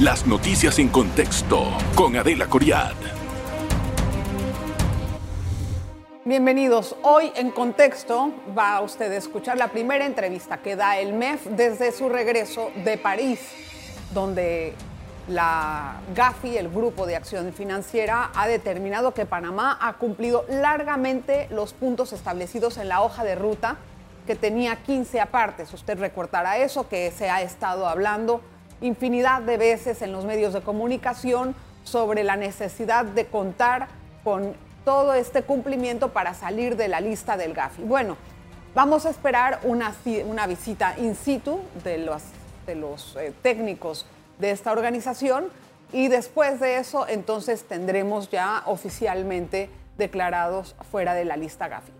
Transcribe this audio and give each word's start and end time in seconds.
Las 0.00 0.26
noticias 0.26 0.78
en 0.78 0.88
contexto 0.88 1.68
con 1.94 2.16
Adela 2.16 2.48
Coriad. 2.48 2.92
Bienvenidos. 6.22 6.94
Hoy 7.02 7.32
en 7.34 7.50
contexto 7.50 8.30
va 8.56 8.82
usted 8.82 9.10
a 9.10 9.16
escuchar 9.16 9.56
la 9.56 9.68
primera 9.68 10.04
entrevista 10.04 10.58
que 10.58 10.76
da 10.76 10.98
el 10.98 11.14
MEF 11.14 11.46
desde 11.46 11.92
su 11.92 12.10
regreso 12.10 12.70
de 12.84 12.98
París, 12.98 13.40
donde 14.12 14.74
la 15.28 15.94
GAFI, 16.14 16.58
el 16.58 16.68
Grupo 16.68 17.06
de 17.06 17.16
Acción 17.16 17.50
Financiera, 17.54 18.32
ha 18.34 18.46
determinado 18.48 19.14
que 19.14 19.24
Panamá 19.24 19.78
ha 19.80 19.94
cumplido 19.94 20.44
largamente 20.50 21.48
los 21.50 21.72
puntos 21.72 22.12
establecidos 22.12 22.76
en 22.76 22.90
la 22.90 23.00
hoja 23.00 23.24
de 23.24 23.34
ruta 23.34 23.78
que 24.26 24.36
tenía 24.36 24.76
15 24.76 25.22
apartes. 25.22 25.72
Usted 25.72 25.98
recordará 25.98 26.58
eso, 26.58 26.86
que 26.86 27.10
se 27.12 27.30
ha 27.30 27.40
estado 27.40 27.88
hablando 27.88 28.42
infinidad 28.80 29.42
de 29.42 29.56
veces 29.56 30.02
en 30.02 30.12
los 30.12 30.24
medios 30.24 30.52
de 30.52 30.60
comunicación 30.60 31.54
sobre 31.84 32.24
la 32.24 32.36
necesidad 32.36 33.04
de 33.04 33.26
contar 33.26 33.88
con 34.24 34.54
todo 34.84 35.14
este 35.14 35.42
cumplimiento 35.42 36.12
para 36.12 36.34
salir 36.34 36.76
de 36.76 36.88
la 36.88 37.00
lista 37.00 37.36
del 37.36 37.54
GAFI. 37.54 37.82
Bueno, 37.82 38.16
vamos 38.74 39.06
a 39.06 39.10
esperar 39.10 39.60
una, 39.62 39.94
una 40.26 40.46
visita 40.46 40.94
in 40.98 41.14
situ 41.16 41.60
de 41.82 41.98
los, 41.98 42.22
de 42.66 42.74
los 42.74 43.16
eh, 43.16 43.32
técnicos 43.42 44.06
de 44.38 44.50
esta 44.50 44.72
organización 44.72 45.46
y 45.92 46.08
después 46.08 46.60
de 46.60 46.78
eso 46.78 47.06
entonces 47.08 47.64
tendremos 47.64 48.30
ya 48.30 48.62
oficialmente 48.66 49.70
declarados 49.96 50.76
fuera 50.90 51.14
de 51.14 51.24
la 51.24 51.36
lista 51.36 51.68
GAFI. 51.68 51.92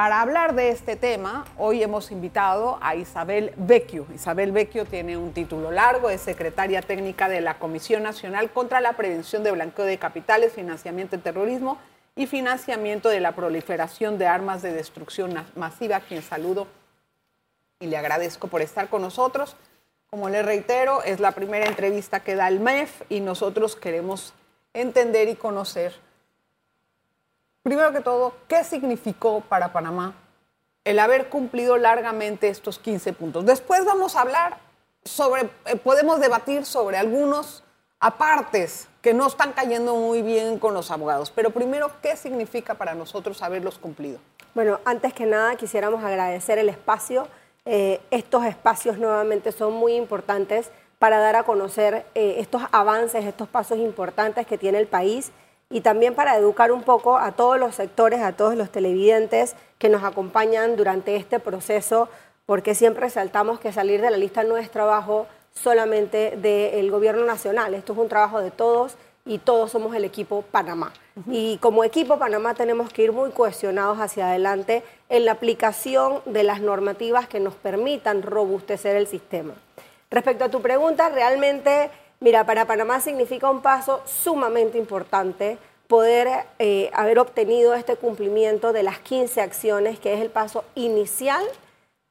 Para 0.00 0.22
hablar 0.22 0.54
de 0.54 0.70
este 0.70 0.96
tema, 0.96 1.44
hoy 1.58 1.82
hemos 1.82 2.10
invitado 2.10 2.78
a 2.80 2.94
Isabel 2.96 3.52
Vecchio. 3.58 4.06
Isabel 4.14 4.50
Vecchio 4.50 4.86
tiene 4.86 5.18
un 5.18 5.34
título 5.34 5.70
largo, 5.70 6.08
es 6.08 6.22
secretaria 6.22 6.80
técnica 6.80 7.28
de 7.28 7.42
la 7.42 7.58
Comisión 7.58 8.02
Nacional 8.02 8.50
contra 8.50 8.80
la 8.80 8.94
Prevención 8.94 9.44
de 9.44 9.50
Blanqueo 9.50 9.84
de 9.84 9.98
Capitales, 9.98 10.54
Financiamiento 10.54 11.18
de 11.18 11.22
Terrorismo 11.22 11.76
y 12.16 12.26
Financiamiento 12.26 13.10
de 13.10 13.20
la 13.20 13.32
Proliferación 13.32 14.16
de 14.16 14.26
Armas 14.26 14.62
de 14.62 14.72
Destrucción 14.72 15.34
Masiva, 15.54 16.00
quien 16.00 16.22
saludo 16.22 16.66
y 17.78 17.86
le 17.86 17.98
agradezco 17.98 18.48
por 18.48 18.62
estar 18.62 18.88
con 18.88 19.02
nosotros. 19.02 19.54
Como 20.08 20.30
le 20.30 20.42
reitero, 20.42 21.02
es 21.02 21.20
la 21.20 21.32
primera 21.32 21.66
entrevista 21.66 22.20
que 22.20 22.36
da 22.36 22.48
el 22.48 22.58
MEF 22.58 23.02
y 23.10 23.20
nosotros 23.20 23.76
queremos 23.76 24.32
entender 24.72 25.28
y 25.28 25.34
conocer 25.34 25.92
primero 27.62 27.92
que 27.92 28.00
todo, 28.00 28.34
¿qué 28.48 28.64
significó 28.64 29.40
para 29.42 29.72
Panamá 29.72 30.14
el 30.84 30.98
haber 30.98 31.28
cumplido 31.28 31.76
largamente 31.76 32.48
estos 32.48 32.78
15 32.78 33.12
puntos? 33.12 33.46
Después 33.46 33.84
vamos 33.84 34.16
a 34.16 34.22
hablar 34.22 34.58
sobre, 35.04 35.50
eh, 35.66 35.76
podemos 35.76 36.20
debatir 36.20 36.64
sobre 36.64 36.96
algunos 36.96 37.62
apartes 38.00 38.88
que 39.02 39.12
no 39.14 39.26
están 39.26 39.52
cayendo 39.52 39.94
muy 39.94 40.22
bien 40.22 40.58
con 40.58 40.74
los 40.74 40.90
abogados, 40.90 41.30
pero 41.30 41.50
primero, 41.50 41.90
¿qué 42.02 42.16
significa 42.16 42.74
para 42.74 42.94
nosotros 42.94 43.42
haberlos 43.42 43.78
cumplido? 43.78 44.18
Bueno, 44.54 44.80
antes 44.84 45.12
que 45.12 45.26
nada 45.26 45.56
quisiéramos 45.56 46.02
agradecer 46.02 46.58
el 46.58 46.68
espacio. 46.68 47.28
Eh, 47.66 48.00
estos 48.10 48.44
espacios 48.46 48.98
nuevamente 48.98 49.52
son 49.52 49.74
muy 49.74 49.94
importantes 49.94 50.70
para 50.98 51.18
dar 51.18 51.36
a 51.36 51.44
conocer 51.44 52.04
eh, 52.14 52.36
estos 52.38 52.62
avances, 52.72 53.24
estos 53.24 53.48
pasos 53.48 53.78
importantes 53.78 54.46
que 54.46 54.58
tiene 54.58 54.78
el 54.78 54.86
país 54.86 55.30
y 55.70 55.80
también 55.82 56.14
para 56.14 56.36
educar 56.36 56.72
un 56.72 56.82
poco 56.82 57.16
a 57.16 57.32
todos 57.32 57.58
los 57.58 57.76
sectores, 57.76 58.20
a 58.20 58.32
todos 58.32 58.56
los 58.56 58.70
televidentes 58.70 59.54
que 59.78 59.88
nos 59.88 60.02
acompañan 60.02 60.76
durante 60.76 61.14
este 61.14 61.38
proceso, 61.38 62.08
porque 62.44 62.74
siempre 62.74 63.02
resaltamos 63.02 63.60
que 63.60 63.72
salir 63.72 64.00
de 64.02 64.10
la 64.10 64.16
lista 64.16 64.42
no 64.42 64.56
es 64.56 64.70
trabajo 64.70 65.28
solamente 65.54 66.36
del 66.36 66.90
gobierno 66.90 67.24
nacional, 67.24 67.74
esto 67.74 67.92
es 67.92 67.98
un 68.00 68.08
trabajo 68.08 68.40
de 68.40 68.50
todos 68.50 68.96
y 69.24 69.38
todos 69.38 69.70
somos 69.70 69.94
el 69.94 70.04
equipo 70.04 70.42
Panamá. 70.42 70.92
Y 71.26 71.58
como 71.58 71.84
equipo 71.84 72.18
Panamá 72.18 72.54
tenemos 72.54 72.92
que 72.92 73.02
ir 73.02 73.12
muy 73.12 73.30
cohesionados 73.30 73.98
hacia 74.00 74.28
adelante 74.28 74.82
en 75.08 75.24
la 75.24 75.32
aplicación 75.32 76.20
de 76.24 76.42
las 76.42 76.60
normativas 76.60 77.28
que 77.28 77.38
nos 77.38 77.54
permitan 77.54 78.22
robustecer 78.22 78.96
el 78.96 79.06
sistema. 79.06 79.54
Respecto 80.10 80.44
a 80.44 80.48
tu 80.48 80.60
pregunta, 80.60 81.10
realmente 81.10 81.90
Mira, 82.22 82.44
para 82.44 82.66
Panamá 82.66 83.00
significa 83.00 83.48
un 83.48 83.62
paso 83.62 84.02
sumamente 84.04 84.76
importante 84.76 85.56
poder 85.90 86.46
eh, 86.60 86.88
haber 86.94 87.18
obtenido 87.18 87.74
este 87.74 87.96
cumplimiento 87.96 88.72
de 88.72 88.84
las 88.84 89.00
15 89.00 89.40
acciones, 89.40 89.98
que 89.98 90.14
es 90.14 90.20
el 90.20 90.30
paso 90.30 90.64
inicial 90.76 91.44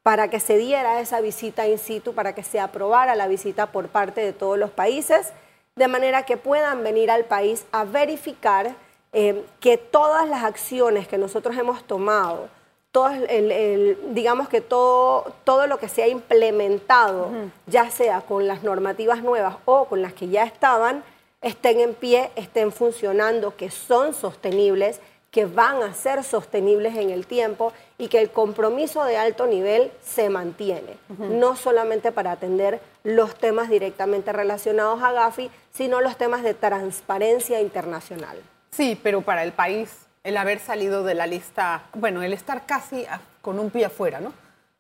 para 0.03 0.29
que 0.29 0.41
se 0.41 0.57
diera 0.57 0.99
esa 0.99 1.21
visita 1.21 1.65
in 1.65 1.79
situ, 1.79 2.13
para 2.13 2.35
que 2.35 2.43
se 2.43 2.59
aprobara 2.59 3.15
la 3.15 3.27
visita 3.27 3.67
por 3.67 3.87
parte 3.87 4.19
de 4.19 4.33
todos 4.33 4.57
los 4.57 4.69
países, 4.69 5.31
de 5.77 5.87
manera 5.87 6.23
que 6.23 6.35
puedan 6.35 6.83
venir 6.83 7.09
al 7.09 7.23
país 7.23 7.65
a 7.71 7.85
verificar 7.85 8.75
eh, 9.13 9.45
que 9.61 9.77
todas 9.77 10.27
las 10.27 10.43
acciones 10.43 11.07
que 11.07 11.17
nosotros 11.17 11.57
hemos 11.57 11.81
tomado, 11.85 12.49
todo 12.91 13.11
el, 13.11 13.97
digamos 14.13 14.49
que 14.49 14.59
todo, 14.59 15.31
todo 15.45 15.67
lo 15.67 15.77
que 15.77 15.87
se 15.87 16.03
ha 16.03 16.07
implementado, 16.09 17.29
ya 17.65 17.89
sea 17.91 18.21
con 18.21 18.45
las 18.45 18.61
normativas 18.61 19.23
nuevas 19.23 19.55
o 19.63 19.85
con 19.85 20.01
las 20.01 20.11
que 20.11 20.27
ya 20.27 20.43
estaban, 20.43 21.01
estén 21.41 21.79
en 21.79 21.93
pie, 21.93 22.31
estén 22.35 22.71
funcionando, 22.71 23.55
que 23.55 23.71
son 23.71 24.13
sostenibles, 24.13 24.99
que 25.31 25.45
van 25.45 25.83
a 25.83 25.93
ser 25.93 26.23
sostenibles 26.23 26.95
en 26.97 27.11
el 27.11 27.27
tiempo 27.27 27.71
y 27.97 28.07
que 28.07 28.19
el 28.19 28.31
compromiso 28.31 29.03
de 29.03 29.17
alto 29.17 29.45
nivel 29.45 29.91
se 30.01 30.29
mantiene, 30.29 30.97
no 31.19 31.55
solamente 31.55 32.11
para 32.11 32.31
atender 32.31 32.81
los 33.03 33.35
temas 33.35 33.69
directamente 33.69 34.33
relacionados 34.33 35.03
a 35.03 35.11
Gafi, 35.11 35.51
sino 35.71 36.01
los 36.01 36.17
temas 36.17 36.41
de 36.41 36.55
transparencia 36.55 37.61
internacional. 37.61 38.41
Sí, 38.71 38.99
pero 39.01 39.21
para 39.21 39.43
el 39.43 39.51
país 39.51 40.07
el 40.23 40.35
haber 40.35 40.59
salido 40.59 41.03
de 41.03 41.13
la 41.13 41.27
lista, 41.27 41.83
bueno, 41.93 42.23
el 42.23 42.33
estar 42.33 42.65
casi 42.65 43.05
con 43.41 43.59
un 43.59 43.69
pie 43.69 43.85
afuera, 43.85 44.19
¿no? 44.19 44.33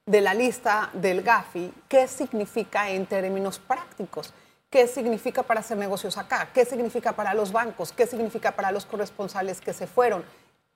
De 0.05 0.21
la 0.21 0.33
lista 0.33 0.89
del 0.93 1.21
GAFI, 1.21 1.71
¿qué 1.87 2.07
significa 2.07 2.89
en 2.89 3.05
términos 3.05 3.59
prácticos? 3.59 4.33
¿Qué 4.69 4.85
significa 4.85 5.41
para 5.41 5.61
hacer 5.61 5.77
negocios 5.77 6.19
acá? 6.19 6.49
¿Qué 6.53 6.63
significa 6.63 7.13
para 7.13 7.33
los 7.33 7.51
bancos? 7.51 7.91
¿Qué 7.91 8.05
significa 8.05 8.51
para 8.51 8.71
los 8.71 8.85
corresponsales 8.85 9.61
que 9.61 9.73
se 9.73 9.87
fueron? 9.87 10.23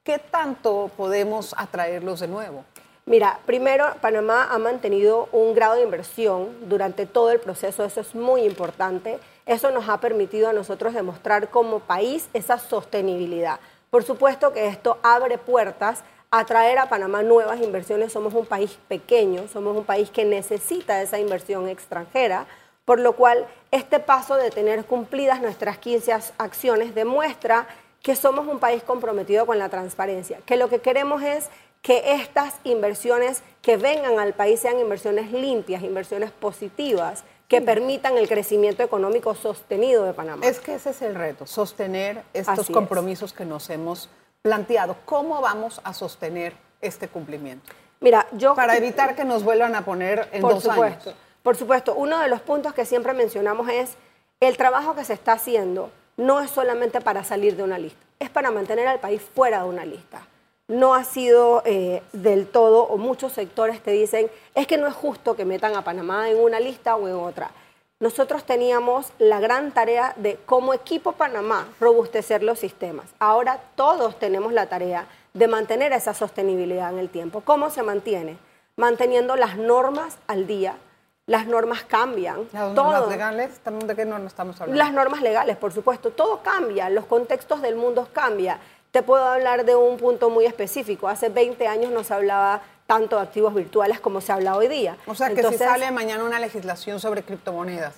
¿Qué 0.03 0.17
tanto 0.17 0.89
podemos 0.97 1.53
atraerlos 1.55 2.19
de 2.19 2.27
nuevo? 2.27 2.65
Mira, 3.05 3.39
primero, 3.45 3.85
Panamá 4.01 4.47
ha 4.49 4.57
mantenido 4.57 5.29
un 5.31 5.53
grado 5.53 5.75
de 5.75 5.83
inversión 5.83 6.57
durante 6.67 7.05
todo 7.05 7.29
el 7.29 7.39
proceso, 7.39 7.85
eso 7.85 8.01
es 8.01 8.15
muy 8.15 8.41
importante. 8.45 9.19
Eso 9.45 9.69
nos 9.69 9.87
ha 9.87 9.99
permitido 9.99 10.49
a 10.49 10.53
nosotros 10.53 10.95
demostrar 10.95 11.49
como 11.49 11.79
país 11.79 12.29
esa 12.33 12.57
sostenibilidad. 12.57 13.59
Por 13.91 14.03
supuesto 14.03 14.53
que 14.53 14.69
esto 14.69 14.97
abre 15.03 15.37
puertas 15.37 16.03
a 16.31 16.45
traer 16.45 16.79
a 16.79 16.89
Panamá 16.89 17.21
nuevas 17.21 17.61
inversiones. 17.61 18.11
Somos 18.11 18.33
un 18.33 18.47
país 18.47 18.79
pequeño, 18.87 19.47
somos 19.49 19.77
un 19.77 19.83
país 19.83 20.09
que 20.09 20.25
necesita 20.25 20.99
esa 20.99 21.19
inversión 21.19 21.69
extranjera, 21.69 22.47
por 22.85 22.99
lo 22.99 23.13
cual 23.15 23.47
este 23.71 23.99
paso 23.99 24.35
de 24.35 24.49
tener 24.51 24.85
cumplidas 24.85 25.41
nuestras 25.41 25.77
15 25.77 26.13
acciones 26.37 26.95
demuestra 26.95 27.67
que 28.01 28.15
somos 28.15 28.47
un 28.47 28.59
país 28.59 28.83
comprometido 28.83 29.45
con 29.45 29.57
la 29.59 29.69
transparencia, 29.69 30.39
que 30.45 30.57
lo 30.57 30.69
que 30.69 30.79
queremos 30.79 31.23
es 31.23 31.49
que 31.81 32.13
estas 32.13 32.55
inversiones 32.63 33.43
que 33.61 33.77
vengan 33.77 34.19
al 34.19 34.33
país 34.33 34.59
sean 34.59 34.79
inversiones 34.79 35.31
limpias, 35.31 35.83
inversiones 35.83 36.31
positivas, 36.31 37.23
que 37.47 37.61
permitan 37.61 38.17
el 38.17 38.27
crecimiento 38.27 38.83
económico 38.83 39.35
sostenido 39.35 40.05
de 40.05 40.13
Panamá. 40.13 40.45
Es 40.45 40.59
que 40.59 40.75
ese 40.75 40.89
es 40.89 41.01
el 41.01 41.13
reto, 41.13 41.45
sostener 41.45 42.23
estos 42.33 42.69
compromisos 42.69 43.33
que 43.33 43.45
nos 43.45 43.69
hemos 43.69 44.09
planteado. 44.41 44.95
¿Cómo 45.05 45.39
vamos 45.41 45.79
a 45.83 45.93
sostener 45.93 46.53
este 46.81 47.09
cumplimiento? 47.09 47.71
Mira, 47.99 48.27
yo 48.31 48.55
para 48.55 48.75
evitar 48.75 49.15
que 49.15 49.23
nos 49.23 49.43
vuelvan 49.43 49.75
a 49.75 49.85
poner 49.85 50.27
en 50.31 50.41
por 50.41 50.55
dos 50.55 50.63
supuesto, 50.63 51.11
años. 51.11 51.21
Por 51.43 51.55
supuesto, 51.55 51.93
uno 51.93 52.19
de 52.19 52.29
los 52.29 52.41
puntos 52.41 52.73
que 52.73 52.85
siempre 52.85 53.13
mencionamos 53.13 53.69
es 53.69 53.91
el 54.39 54.57
trabajo 54.57 54.95
que 54.95 55.05
se 55.05 55.13
está 55.13 55.33
haciendo 55.33 55.91
no 56.17 56.39
es 56.39 56.49
solamente 56.49 56.99
para 57.01 57.23
salir 57.23 57.55
de 57.55 57.63
una 57.63 57.77
lista, 57.77 58.03
es 58.19 58.29
para 58.31 58.49
mantener 58.49 58.87
al 58.87 58.99
país 58.99 59.21
fuera 59.21 59.63
de 59.63 59.69
una 59.69 59.85
lista 59.85 60.25
no 60.67 60.95
ha 60.95 61.03
sido 61.03 61.61
eh, 61.65 62.01
del 62.13 62.47
todo, 62.47 62.83
o 62.83 62.97
muchos 62.97 63.33
sectores 63.33 63.81
te 63.81 63.91
dicen, 63.91 64.29
es 64.55 64.67
que 64.67 64.77
no 64.77 64.87
es 64.87 64.93
justo 64.93 65.35
que 65.35 65.45
metan 65.45 65.75
a 65.75 65.83
Panamá 65.83 66.29
en 66.29 66.39
una 66.39 66.59
lista 66.59 66.95
o 66.95 67.07
en 67.07 67.15
otra. 67.15 67.51
Nosotros 67.99 68.43
teníamos 68.43 69.13
la 69.17 69.39
gran 69.39 69.71
tarea 69.71 70.13
de, 70.17 70.37
como 70.45 70.73
equipo 70.73 71.13
Panamá, 71.13 71.67
robustecer 71.79 72.43
los 72.43 72.59
sistemas. 72.59 73.05
Ahora 73.19 73.61
todos 73.75 74.19
tenemos 74.19 74.51
la 74.51 74.67
tarea 74.67 75.07
de 75.33 75.47
mantener 75.47 75.93
esa 75.93 76.13
sostenibilidad 76.13 76.91
en 76.91 76.99
el 76.99 77.09
tiempo. 77.09 77.41
¿Cómo 77.41 77.69
se 77.69 77.83
mantiene? 77.83 78.37
Manteniendo 78.75 79.35
las 79.35 79.57
normas 79.57 80.17
al 80.27 80.47
día. 80.47 80.75
Las 81.25 81.47
normas 81.47 81.83
cambian. 81.83 82.49
¿Las 82.51 82.73
normas 82.73 83.07
legales? 83.07 83.61
¿De 83.63 83.95
qué 83.95 84.05
normas 84.05 84.33
estamos 84.33 84.59
hablando? 84.59 84.77
Las 84.77 84.91
normas 84.91 85.21
legales, 85.21 85.55
por 85.55 85.71
supuesto. 85.71 86.11
Todo 86.11 86.41
cambia. 86.43 86.89
Los 86.89 87.05
contextos 87.05 87.61
del 87.61 87.75
mundo 87.75 88.09
cambian. 88.11 88.59
Te 88.91 89.03
puedo 89.03 89.25
hablar 89.25 89.63
de 89.63 89.75
un 89.75 89.97
punto 89.97 90.29
muy 90.29 90.45
específico. 90.45 91.07
Hace 91.07 91.29
20 91.29 91.65
años 91.67 91.91
no 91.91 92.03
se 92.03 92.13
hablaba 92.13 92.61
tanto 92.87 93.15
de 93.15 93.21
activos 93.21 93.53
virtuales 93.53 94.01
como 94.01 94.19
se 94.19 94.33
habla 94.33 94.57
hoy 94.57 94.67
día. 94.67 94.97
O 95.07 95.15
sea, 95.15 95.33
que 95.33 95.43
si 95.43 95.57
sale 95.57 95.89
mañana 95.91 96.25
una 96.25 96.39
legislación 96.39 96.99
sobre 96.99 97.23
criptomonedas, 97.23 97.95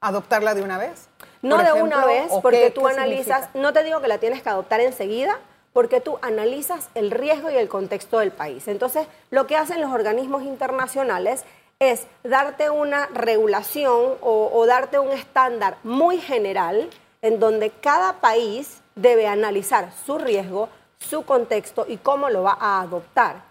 adoptarla 0.00 0.54
de 0.54 0.62
una 0.62 0.76
vez? 0.76 1.08
No 1.40 1.56
de 1.58 1.72
una 1.72 2.04
vez, 2.04 2.30
porque 2.42 2.70
tú 2.70 2.86
analizas, 2.86 3.48
no 3.54 3.72
te 3.72 3.82
digo 3.84 4.02
que 4.02 4.08
la 4.08 4.18
tienes 4.18 4.42
que 4.42 4.50
adoptar 4.50 4.80
enseguida, 4.80 5.38
porque 5.72 6.00
tú 6.00 6.18
analizas 6.22 6.88
el 6.94 7.10
riesgo 7.10 7.50
y 7.50 7.56
el 7.56 7.68
contexto 7.68 8.18
del 8.18 8.32
país. 8.32 8.68
Entonces, 8.68 9.06
lo 9.30 9.46
que 9.46 9.56
hacen 9.56 9.80
los 9.80 9.92
organismos 9.92 10.42
internacionales 10.42 11.44
es 11.78 12.06
darte 12.24 12.70
una 12.70 13.06
regulación 13.06 14.14
o, 14.20 14.64
darte 14.66 14.98
un 14.98 15.10
estándar 15.10 15.76
muy 15.82 16.18
general 16.18 16.88
en 17.22 17.38
donde 17.38 17.70
cada 17.70 18.14
país 18.14 18.80
debe 18.94 19.26
analizar 19.26 19.90
su 20.06 20.18
riesgo, 20.18 20.68
su 20.98 21.24
contexto 21.24 21.84
y 21.86 21.98
cómo 21.98 22.30
lo 22.30 22.42
va 22.42 22.56
a 22.58 22.80
adoptar. 22.80 23.44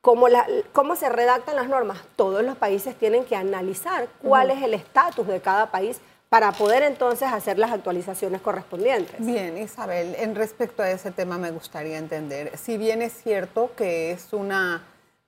Cómo, 0.00 0.26
cómo 0.72 0.96
se 0.96 1.08
redactan 1.08 1.54
las 1.54 1.68
normas. 1.68 1.98
Todos 2.16 2.42
los 2.42 2.56
países 2.56 2.96
tienen 2.96 3.24
que 3.24 3.36
analizar 3.36 4.08
cuál 4.20 4.50
es 4.50 4.60
el 4.62 4.74
estatus 4.74 5.26
de 5.28 5.40
cada 5.40 5.70
país 5.70 6.00
para 6.28 6.50
poder 6.50 6.82
entonces 6.82 7.30
hacer 7.30 7.58
las 7.58 7.70
actualizaciones 7.70 8.40
correspondientes. 8.40 9.14
Bien, 9.18 9.56
Isabel, 9.58 10.16
en 10.18 10.34
respecto 10.34 10.82
a 10.82 10.90
ese 10.90 11.10
tema 11.12 11.38
me 11.38 11.50
gustaría 11.50 11.98
entender, 11.98 12.56
si 12.56 12.78
bien 12.78 13.02
es 13.02 13.12
cierto 13.12 13.70
que 13.76 14.10
es 14.12 14.32
una 14.32 14.82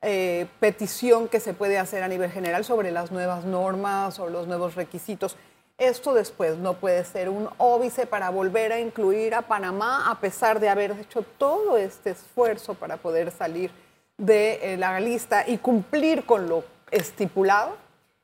eh, 0.05 0.47
petición 0.61 1.29
que 1.29 1.41
se 1.41 1.55
puede 1.55 1.79
hacer 1.79 2.03
a 2.03 2.09
nivel 2.09 2.31
general 2.31 2.65
sobre 2.65 2.91
las 2.91 3.11
nuevas 3.11 3.45
normas 3.45 4.19
o 4.19 4.29
los 4.29 4.47
nuevos 4.47 4.75
requisitos, 4.75 5.37
esto 5.79 6.15
después 6.15 6.59
no 6.59 6.75
puede 6.75 7.05
ser 7.05 7.29
un 7.29 7.49
óbice 7.59 8.07
para 8.07 8.31
volver 8.31 8.73
a 8.73 8.79
incluir 8.79 9.35
a 9.35 9.43
Panamá 9.43 10.11
a 10.11 10.21
pesar 10.21 10.61
de 10.61 10.69
haber 10.69 10.93
hecho 10.93 11.23
todo 11.39 11.77
este 11.77 12.11
esfuerzo 12.11 12.75
para 12.75 12.97
poder 12.97 13.33
salir 13.33 13.71
de 14.17 14.75
eh, 14.75 14.77
la 14.77 15.01
lista 15.01 15.49
y 15.49 15.59
cumplir 15.59 16.25
con 16.25 16.49
lo 16.49 16.65
estipulado? 16.91 17.77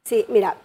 Sí, 0.04 0.24
mira, 0.28 0.56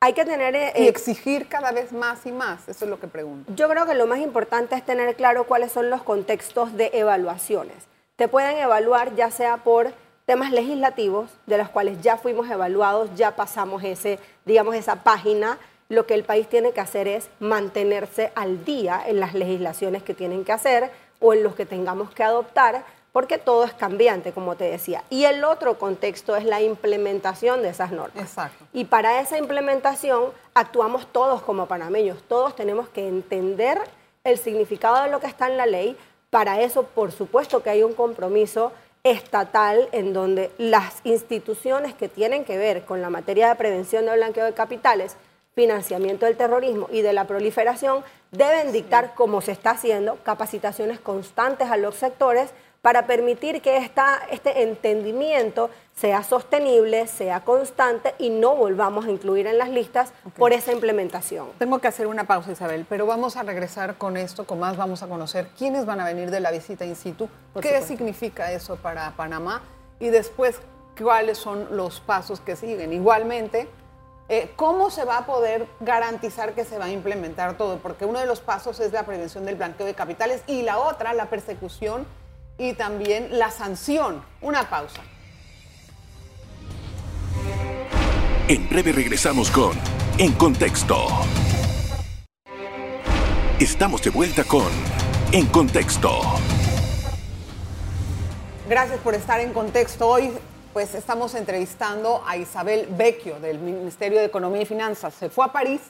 hay 0.00 0.14
que 0.14 0.24
tener... 0.24 0.54
Eh, 0.54 0.72
y 0.76 0.88
exigir 0.88 1.46
cada 1.46 1.72
vez 1.72 1.92
más 1.92 2.24
y 2.24 2.32
más, 2.32 2.68
eso 2.68 2.84
es 2.86 2.90
lo 2.90 2.98
que 2.98 3.06
pregunto. 3.06 3.52
Yo 3.54 3.68
creo 3.68 3.84
que 3.86 3.94
lo 3.94 4.06
más 4.06 4.20
importante 4.20 4.74
es 4.74 4.84
tener 4.84 5.14
claro 5.16 5.44
cuáles 5.44 5.72
son 5.72 5.90
los 5.90 6.02
contextos 6.02 6.74
de 6.74 6.90
evaluaciones. 6.94 7.76
Te 8.16 8.28
pueden 8.28 8.56
evaluar 8.56 9.14
ya 9.14 9.30
sea 9.30 9.58
por 9.58 9.92
temas 10.30 10.52
legislativos, 10.52 11.28
de 11.46 11.58
los 11.58 11.70
cuales 11.70 12.00
ya 12.02 12.16
fuimos 12.16 12.48
evaluados, 12.48 13.10
ya 13.16 13.34
pasamos 13.34 13.82
ese, 13.82 14.20
digamos, 14.44 14.76
esa 14.76 15.02
página. 15.02 15.58
Lo 15.88 16.06
que 16.06 16.14
el 16.14 16.22
país 16.22 16.48
tiene 16.48 16.70
que 16.70 16.80
hacer 16.80 17.08
es 17.08 17.28
mantenerse 17.40 18.30
al 18.36 18.64
día 18.64 19.02
en 19.04 19.18
las 19.18 19.34
legislaciones 19.34 20.04
que 20.04 20.14
tienen 20.14 20.44
que 20.44 20.52
hacer 20.52 20.92
o 21.18 21.34
en 21.34 21.42
los 21.42 21.56
que 21.56 21.66
tengamos 21.66 22.12
que 22.12 22.22
adoptar 22.22 22.84
porque 23.10 23.38
todo 23.38 23.64
es 23.64 23.72
cambiante, 23.72 24.30
como 24.30 24.54
te 24.54 24.70
decía. 24.70 25.02
Y 25.10 25.24
el 25.24 25.42
otro 25.42 25.80
contexto 25.80 26.36
es 26.36 26.44
la 26.44 26.62
implementación 26.62 27.62
de 27.62 27.70
esas 27.70 27.90
normas. 27.90 28.22
Exacto. 28.22 28.64
Y 28.72 28.84
para 28.84 29.20
esa 29.20 29.36
implementación 29.36 30.26
actuamos 30.54 31.08
todos 31.08 31.42
como 31.42 31.66
panameños, 31.66 32.22
todos 32.28 32.54
tenemos 32.54 32.88
que 32.88 33.08
entender 33.08 33.80
el 34.22 34.38
significado 34.38 35.02
de 35.02 35.10
lo 35.10 35.18
que 35.18 35.26
está 35.26 35.48
en 35.48 35.56
la 35.56 35.66
ley. 35.66 35.96
Para 36.30 36.60
eso, 36.60 36.84
por 36.84 37.10
supuesto 37.10 37.64
que 37.64 37.70
hay 37.70 37.82
un 37.82 37.94
compromiso 37.94 38.70
estatal 39.04 39.88
en 39.92 40.12
donde 40.12 40.50
las 40.58 41.00
instituciones 41.04 41.94
que 41.94 42.08
tienen 42.08 42.44
que 42.44 42.58
ver 42.58 42.84
con 42.84 43.00
la 43.00 43.10
materia 43.10 43.48
de 43.48 43.54
prevención 43.54 44.06
de 44.06 44.14
blanqueo 44.14 44.44
de 44.44 44.52
capitales, 44.52 45.16
financiamiento 45.54 46.26
del 46.26 46.36
terrorismo 46.36 46.88
y 46.92 47.02
de 47.02 47.12
la 47.12 47.26
proliferación 47.26 48.04
deben 48.30 48.72
dictar, 48.72 49.14
como 49.14 49.40
se 49.40 49.52
está 49.52 49.70
haciendo, 49.70 50.16
capacitaciones 50.22 51.00
constantes 51.00 51.70
a 51.70 51.76
los 51.76 51.96
sectores 51.96 52.50
para 52.82 53.06
permitir 53.06 53.60
que 53.60 53.76
esta, 53.76 54.20
este 54.30 54.62
entendimiento 54.62 55.70
sea 55.94 56.22
sostenible, 56.22 57.06
sea 57.06 57.44
constante 57.44 58.14
y 58.18 58.30
no 58.30 58.56
volvamos 58.56 59.04
a 59.04 59.10
incluir 59.10 59.46
en 59.46 59.58
las 59.58 59.68
listas 59.68 60.12
por 60.36 60.52
esa 60.52 60.72
implementación. 60.72 61.48
Tengo 61.58 61.78
que 61.78 61.88
hacer 61.88 62.06
una 62.06 62.24
pausa, 62.24 62.52
Isabel, 62.52 62.86
pero 62.88 63.04
vamos 63.04 63.36
a 63.36 63.42
regresar 63.42 63.98
con 63.98 64.16
esto, 64.16 64.46
con 64.46 64.60
más 64.60 64.76
vamos 64.76 65.02
a 65.02 65.08
conocer 65.08 65.48
quiénes 65.58 65.84
van 65.84 66.00
a 66.00 66.04
venir 66.04 66.30
de 66.30 66.40
la 66.40 66.50
visita 66.50 66.86
in 66.86 66.96
situ, 66.96 67.28
qué 67.60 67.82
significa 67.82 68.50
eso 68.52 68.76
para 68.76 69.10
Panamá 69.10 69.62
y 69.98 70.08
después 70.08 70.60
cuáles 70.98 71.36
son 71.36 71.76
los 71.76 72.00
pasos 72.00 72.40
que 72.40 72.56
siguen. 72.56 72.92
Igualmente, 72.92 73.68
eh, 74.32 74.52
¿Cómo 74.54 74.90
se 74.90 75.04
va 75.04 75.18
a 75.18 75.26
poder 75.26 75.66
garantizar 75.80 76.52
que 76.52 76.64
se 76.64 76.78
va 76.78 76.84
a 76.84 76.90
implementar 76.90 77.56
todo? 77.56 77.78
Porque 77.78 78.04
uno 78.04 78.20
de 78.20 78.26
los 78.26 78.38
pasos 78.38 78.78
es 78.78 78.92
la 78.92 79.02
prevención 79.02 79.44
del 79.44 79.56
blanqueo 79.56 79.84
de 79.84 79.94
capitales 79.94 80.44
y 80.46 80.62
la 80.62 80.78
otra, 80.78 81.14
la 81.14 81.26
persecución 81.26 82.06
y 82.60 82.74
también 82.74 83.38
la 83.38 83.50
sanción. 83.50 84.22
Una 84.42 84.68
pausa. 84.68 85.00
En 88.48 88.68
breve 88.68 88.92
regresamos 88.92 89.50
con 89.50 89.72
En 90.18 90.32
Contexto. 90.32 91.06
Estamos 93.58 94.02
de 94.02 94.10
vuelta 94.10 94.44
con 94.44 94.68
En 95.32 95.46
Contexto. 95.46 96.20
Gracias 98.68 99.00
por 99.00 99.14
estar 99.14 99.40
en 99.40 99.54
Contexto. 99.54 100.06
Hoy 100.06 100.30
pues 100.74 100.94
estamos 100.94 101.34
entrevistando 101.34 102.22
a 102.26 102.36
Isabel 102.36 102.86
Vecchio 102.90 103.40
del 103.40 103.58
Ministerio 103.58 104.18
de 104.18 104.26
Economía 104.26 104.62
y 104.62 104.66
Finanzas. 104.66 105.14
Se 105.14 105.30
fue 105.30 105.46
a 105.46 105.48
París, 105.48 105.80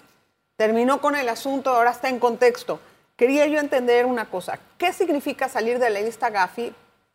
terminó 0.57 1.01
con 1.01 1.17
el 1.17 1.29
asunto, 1.29 1.71
ahora 1.71 1.91
está 1.91 2.09
en 2.09 2.21
Contexto. 2.21 2.79
Quería 3.21 3.47
yo 3.49 3.61
entender 3.61 4.07
una 4.07 4.31
cosa. 4.31 4.59
¿Qué 4.79 4.95
significa 4.95 5.51
salir 5.51 5.79
de 5.79 5.91
la 5.91 6.01
lista 6.01 6.31
Gafi 6.31 6.73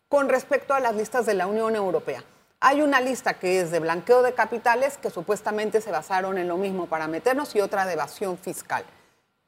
con 0.08 0.30
respecto 0.30 0.76
a 0.76 0.80
las 0.80 0.96
listas 0.96 1.26
de 1.26 1.34
la 1.34 1.48
Unión 1.48 1.76
Europea? 1.76 2.24
Hay 2.60 2.84
una 2.84 3.02
lista 3.02 3.40
que 3.40 3.60
es 3.60 3.72
de 3.72 3.80
blanqueo 3.80 4.22
de 4.22 4.36
capitales 4.36 5.00
que 5.00 5.10
supuestamente 5.10 5.82
se 5.82 5.90
basaron 5.90 6.38
en 6.38 6.48
lo 6.48 6.58
mismo 6.58 6.86
para 6.86 7.08
meternos 7.08 7.56
y 7.56 7.60
otra 7.60 7.88
de 7.88 7.94
evasión 7.94 8.38
fiscal. 8.38 8.86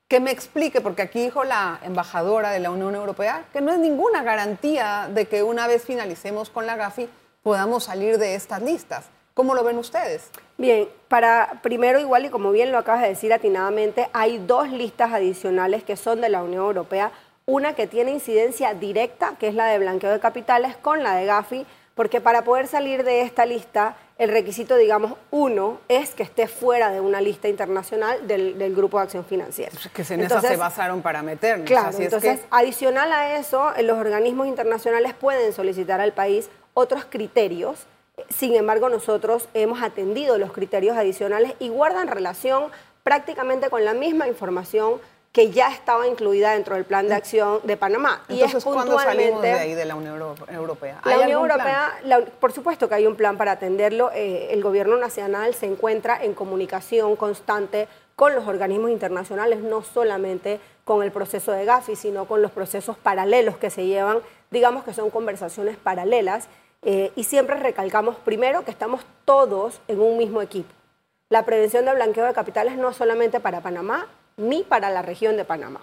Que 0.07 0.19
me 0.19 0.31
explique, 0.31 0.81
porque 0.81 1.03
aquí 1.03 1.21
dijo 1.21 1.43
la 1.43 1.79
embajadora 1.83 2.49
de 2.49 2.59
la 2.59 2.71
Unión 2.71 2.95
Europea 2.95 3.45
que 3.53 3.61
no 3.61 3.71
es 3.71 3.77
ninguna 3.77 4.23
garantía 4.23 5.11
de 5.13 5.27
que 5.27 5.43
una 5.43 5.67
vez 5.67 5.83
finalicemos 5.83 6.49
con 6.49 6.65
la 6.65 6.75
GAFI 6.75 7.07
podamos 7.43 7.83
salir 7.83 8.17
de 8.17 8.33
estas 8.33 8.63
listas. 8.63 9.05
¿Cómo 9.37 9.53
lo 9.53 9.63
ven 9.63 9.77
ustedes? 9.77 10.31
Bien, 10.57 10.89
para 11.09 11.59
primero 11.61 11.99
igual 11.99 12.25
y 12.25 12.29
como 12.29 12.51
bien 12.51 12.71
lo 12.71 12.79
acabas 12.79 13.03
de 13.03 13.09
decir 13.09 13.31
atinadamente, 13.31 14.09
hay 14.11 14.39
dos 14.39 14.71
listas 14.71 15.13
adicionales 15.13 15.83
que 15.83 15.95
son 15.95 16.21
de 16.21 16.29
la 16.29 16.41
Unión 16.41 16.65
Europea, 16.65 17.11
una 17.45 17.75
que 17.75 17.85
tiene 17.85 18.09
incidencia 18.09 18.73
directa, 18.73 19.35
que 19.39 19.47
es 19.47 19.53
la 19.53 19.67
de 19.67 19.77
blanqueo 19.77 20.09
de 20.09 20.19
capitales, 20.19 20.75
con 20.75 21.03
la 21.03 21.13
de 21.13 21.27
Gafi, 21.27 21.67
porque 21.93 22.19
para 22.19 22.43
poder 22.43 22.65
salir 22.65 23.03
de 23.03 23.21
esta 23.21 23.45
lista, 23.45 23.95
el 24.17 24.31
requisito, 24.31 24.75
digamos, 24.75 25.13
uno, 25.29 25.81
es 25.87 26.15
que 26.15 26.23
esté 26.23 26.47
fuera 26.47 26.89
de 26.89 26.99
una 26.99 27.21
lista 27.21 27.47
internacional 27.47 28.25
del, 28.25 28.75
Grupo 28.75 28.97
de 28.97 29.03
Acción 29.03 29.23
Financiera. 29.23 29.71
Que 29.93 30.01
en 30.15 30.21
esa 30.21 30.41
se 30.41 30.57
basaron 30.57 31.03
para 31.03 31.21
meternos. 31.21 31.67
Claro, 31.67 31.95
entonces, 31.99 32.39
adicional 32.49 33.11
a 33.11 33.37
eso, 33.37 33.71
los 33.83 33.99
organismos 33.99 34.47
internacionales 34.47 35.13
pueden 35.13 35.53
solicitar 35.53 36.01
al 36.01 36.13
país 36.13 36.49
otros 36.73 37.05
criterios 37.05 37.85
sin 38.29 38.55
embargo, 38.55 38.89
nosotros 38.89 39.47
hemos 39.53 39.81
atendido 39.81 40.37
los 40.37 40.51
criterios 40.51 40.97
adicionales 40.97 41.53
y 41.59 41.69
guardan 41.69 42.07
relación 42.07 42.71
prácticamente 43.03 43.69
con 43.69 43.85
la 43.85 43.93
misma 43.93 44.27
información 44.27 44.99
que 45.31 45.51
ya 45.51 45.69
estaba 45.71 46.07
incluida 46.07 46.53
dentro 46.53 46.75
del 46.75 46.85
plan 46.85 47.07
de 47.07 47.13
acción 47.13 47.59
de 47.63 47.77
Panamá. 47.77 48.23
Entonces, 48.27 48.53
y 48.53 48.57
es 48.57 48.63
¿cuándo 48.63 48.97
salimos 48.97 49.41
de 49.41 49.51
ahí 49.51 49.73
de 49.75 49.85
la 49.85 49.95
Unión 49.95 50.15
Europea? 50.49 50.99
La 51.05 51.19
Unión 51.19 51.41
Europea, 51.41 51.93
por 52.39 52.51
supuesto 52.53 52.89
que 52.89 52.95
hay 52.95 53.05
un 53.05 53.15
plan 53.15 53.37
para 53.37 53.51
atenderlo. 53.51 54.09
Eh, 54.13 54.47
el 54.51 54.63
gobierno 54.63 54.97
nacional 54.97 55.53
se 55.53 55.67
encuentra 55.67 56.23
en 56.23 56.33
comunicación 56.33 57.15
constante 57.15 57.87
con 58.15 58.33
los 58.33 58.47
organismos 58.47 58.89
internacionales, 58.89 59.59
no 59.59 59.83
solamente 59.83 60.59
con 60.85 61.03
el 61.03 61.11
proceso 61.11 61.51
de 61.51 61.65
Gafi, 61.65 61.95
sino 61.95 62.25
con 62.25 62.41
los 62.41 62.49
procesos 62.49 62.97
paralelos 62.97 63.57
que 63.57 63.69
se 63.69 63.85
llevan, 63.85 64.21
digamos 64.49 64.83
que 64.83 64.93
son 64.93 65.11
conversaciones 65.11 65.77
paralelas 65.77 66.47
eh, 66.83 67.11
y 67.15 67.23
siempre 67.23 67.55
recalcamos 67.55 68.15
primero 68.17 68.63
que 68.63 68.71
estamos 68.71 69.01
todos 69.25 69.81
en 69.87 69.99
un 69.99 70.17
mismo 70.17 70.41
equipo. 70.41 70.73
La 71.29 71.43
prevención 71.43 71.85
del 71.85 71.95
blanqueo 71.95 72.25
de 72.25 72.33
capitales 72.33 72.77
no 72.77 72.93
solamente 72.93 73.39
para 73.39 73.61
Panamá 73.61 74.07
ni 74.37 74.63
para 74.63 74.89
la 74.89 75.01
región 75.01 75.35
de 75.35 75.45
Panamá. 75.45 75.81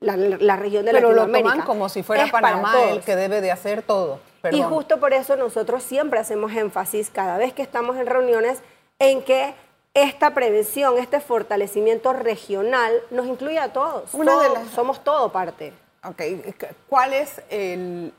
La, 0.00 0.16
región 0.56 0.84
de 0.84 0.92
Pero 0.92 1.08
Latinoamérica. 1.08 1.48
lo 1.48 1.54
toman 1.54 1.66
como 1.66 1.88
si 1.88 2.02
fuera 2.02 2.26
Panamá 2.30 2.74
el 2.90 3.00
que 3.00 3.16
debe 3.16 3.40
de 3.40 3.50
hacer 3.50 3.82
todo. 3.82 4.20
Y 4.50 4.62
justo 4.62 5.00
por 5.00 5.14
eso 5.14 5.36
nosotros 5.36 5.82
siempre 5.82 6.20
hacemos 6.20 6.52
énfasis 6.52 7.10
cada 7.10 7.38
vez 7.38 7.54
que 7.54 7.62
estamos 7.62 7.96
en 7.96 8.06
reuniones 8.06 8.60
en 8.98 9.22
que 9.22 9.54
esta 9.94 10.34
prevención, 10.34 10.98
este 10.98 11.20
fortalecimiento 11.20 12.12
regional 12.12 12.92
nos 13.10 13.26
incluye 13.26 13.58
a 13.58 13.72
todos. 13.72 14.12
Una 14.12 14.38
de 14.40 14.50
las... 14.50 14.68
Somos 14.68 15.02
todo 15.02 15.32
parte. 15.32 15.72
Ok, 16.04 16.20
¿cuál 16.88 17.14
es 17.14 17.40
el, 17.48 18.12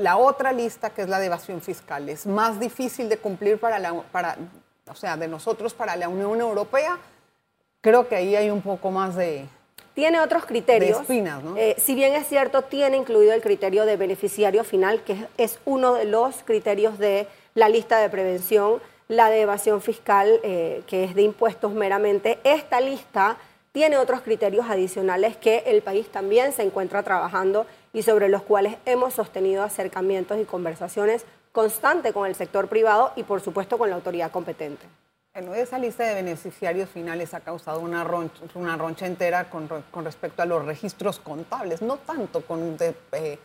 la 0.00 0.16
otra 0.16 0.52
lista, 0.52 0.90
que 0.90 1.02
es 1.02 1.08
la 1.08 1.18
de 1.18 1.26
evasión 1.26 1.60
fiscal, 1.60 2.08
es 2.08 2.26
más 2.26 2.58
difícil 2.58 3.08
de 3.08 3.18
cumplir 3.18 3.58
para 3.58 3.78
la, 3.78 3.92
para, 4.12 4.36
o 4.88 4.94
sea, 4.94 5.16
de 5.16 5.28
nosotros 5.28 5.74
para 5.74 5.96
la 5.96 6.08
Unión 6.08 6.40
Europea. 6.40 6.98
Creo 7.80 8.08
que 8.08 8.16
ahí 8.16 8.36
hay 8.36 8.50
un 8.50 8.60
poco 8.60 8.90
más 8.90 9.16
de, 9.16 9.46
tiene 9.94 10.20
otros 10.20 10.44
criterios. 10.46 10.98
De 10.98 11.02
espinas, 11.02 11.42
¿no? 11.42 11.56
Eh, 11.56 11.76
si 11.78 11.94
bien 11.94 12.14
es 12.14 12.26
cierto, 12.26 12.62
tiene 12.62 12.96
incluido 12.96 13.32
el 13.32 13.42
criterio 13.42 13.84
de 13.84 13.96
beneficiario 13.96 14.64
final, 14.64 15.02
que 15.02 15.26
es 15.36 15.58
uno 15.64 15.94
de 15.94 16.04
los 16.04 16.42
criterios 16.44 16.98
de 16.98 17.26
la 17.54 17.68
lista 17.68 17.98
de 17.98 18.08
prevención, 18.08 18.80
la 19.08 19.28
de 19.28 19.42
evasión 19.42 19.82
fiscal, 19.82 20.40
eh, 20.42 20.82
que 20.86 21.04
es 21.04 21.14
de 21.14 21.22
impuestos 21.22 21.72
meramente. 21.72 22.38
Esta 22.44 22.80
lista 22.80 23.36
tiene 23.72 23.98
otros 23.98 24.20
criterios 24.22 24.66
adicionales 24.68 25.36
que 25.36 25.64
el 25.66 25.82
país 25.82 26.08
también 26.08 26.52
se 26.52 26.62
encuentra 26.62 27.02
trabajando 27.02 27.66
y 27.92 28.02
sobre 28.02 28.28
los 28.28 28.42
cuales 28.42 28.76
hemos 28.84 29.14
sostenido 29.14 29.62
acercamientos 29.62 30.38
y 30.38 30.44
conversaciones 30.44 31.24
constantes 31.52 32.12
con 32.12 32.26
el 32.26 32.34
sector 32.34 32.68
privado 32.68 33.12
y 33.16 33.24
por 33.24 33.40
supuesto 33.40 33.78
con 33.78 33.90
la 33.90 33.96
autoridad 33.96 34.30
competente. 34.30 34.86
Bueno, 35.32 35.54
esa 35.54 35.78
lista 35.78 36.04
de 36.04 36.14
beneficiarios 36.14 36.90
finales 36.90 37.34
ha 37.34 37.40
causado 37.40 37.78
una 37.80 38.02
roncha, 38.02 39.06
entera 39.06 39.48
con, 39.48 39.68
respecto 40.04 40.42
a 40.42 40.46
los 40.46 40.64
registros 40.64 41.20
contables, 41.20 41.82
no 41.82 41.98
tanto 41.98 42.44
con 42.44 42.76
eh, 43.12 43.38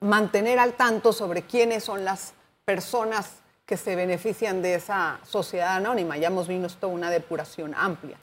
mantener 0.00 0.58
al 0.58 0.74
tanto 0.74 1.12
sobre 1.12 1.42
quiénes 1.42 1.84
son 1.84 2.04
las 2.04 2.34
personas 2.64 3.36
que 3.64 3.76
se 3.76 3.94
benefician 3.94 4.62
de 4.62 4.74
esa 4.74 5.20
sociedad 5.24 5.76
anónima. 5.76 6.16
Ya 6.16 6.28
hemos 6.28 6.48
visto 6.48 6.88
una 6.88 7.10
depuración 7.10 7.72
amplia. 7.76 8.18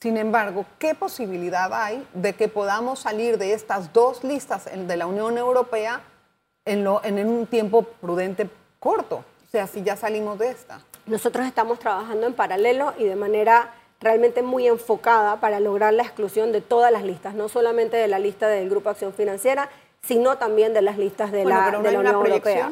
Sin 0.00 0.16
embargo, 0.16 0.64
¿qué 0.78 0.94
posibilidad 0.94 1.72
hay 1.72 2.06
de 2.14 2.32
que 2.34 2.46
podamos 2.46 3.00
salir 3.00 3.36
de 3.36 3.52
estas 3.52 3.92
dos 3.92 4.22
listas 4.22 4.66
de 4.72 4.96
la 4.96 5.06
Unión 5.06 5.36
Europea 5.36 6.02
en, 6.64 6.86
en 7.02 7.28
un 7.28 7.46
tiempo 7.46 7.82
prudente 7.82 8.48
corto? 8.78 9.24
O 9.46 9.50
sea, 9.50 9.66
si 9.66 9.82
ya 9.82 9.96
salimos 9.96 10.38
de 10.38 10.50
esta. 10.50 10.80
Nosotros 11.06 11.46
estamos 11.46 11.80
trabajando 11.80 12.26
en 12.26 12.34
paralelo 12.34 12.94
y 12.96 13.04
de 13.04 13.16
manera 13.16 13.74
realmente 14.00 14.42
muy 14.42 14.68
enfocada 14.68 15.40
para 15.40 15.58
lograr 15.58 15.92
la 15.92 16.04
exclusión 16.04 16.52
de 16.52 16.60
todas 16.60 16.92
las 16.92 17.02
listas, 17.02 17.34
no 17.34 17.48
solamente 17.48 17.96
de 17.96 18.06
la 18.06 18.20
lista 18.20 18.46
del 18.46 18.70
Grupo 18.70 18.90
Acción 18.90 19.12
Financiera, 19.12 19.68
sino 20.02 20.38
también 20.38 20.74
de 20.74 20.82
las 20.82 20.96
listas 20.96 21.32
de 21.32 21.44
la, 21.44 21.70
de 21.70 21.92
la 21.92 21.98
Unión 21.98 22.06
Europea. 22.06 22.70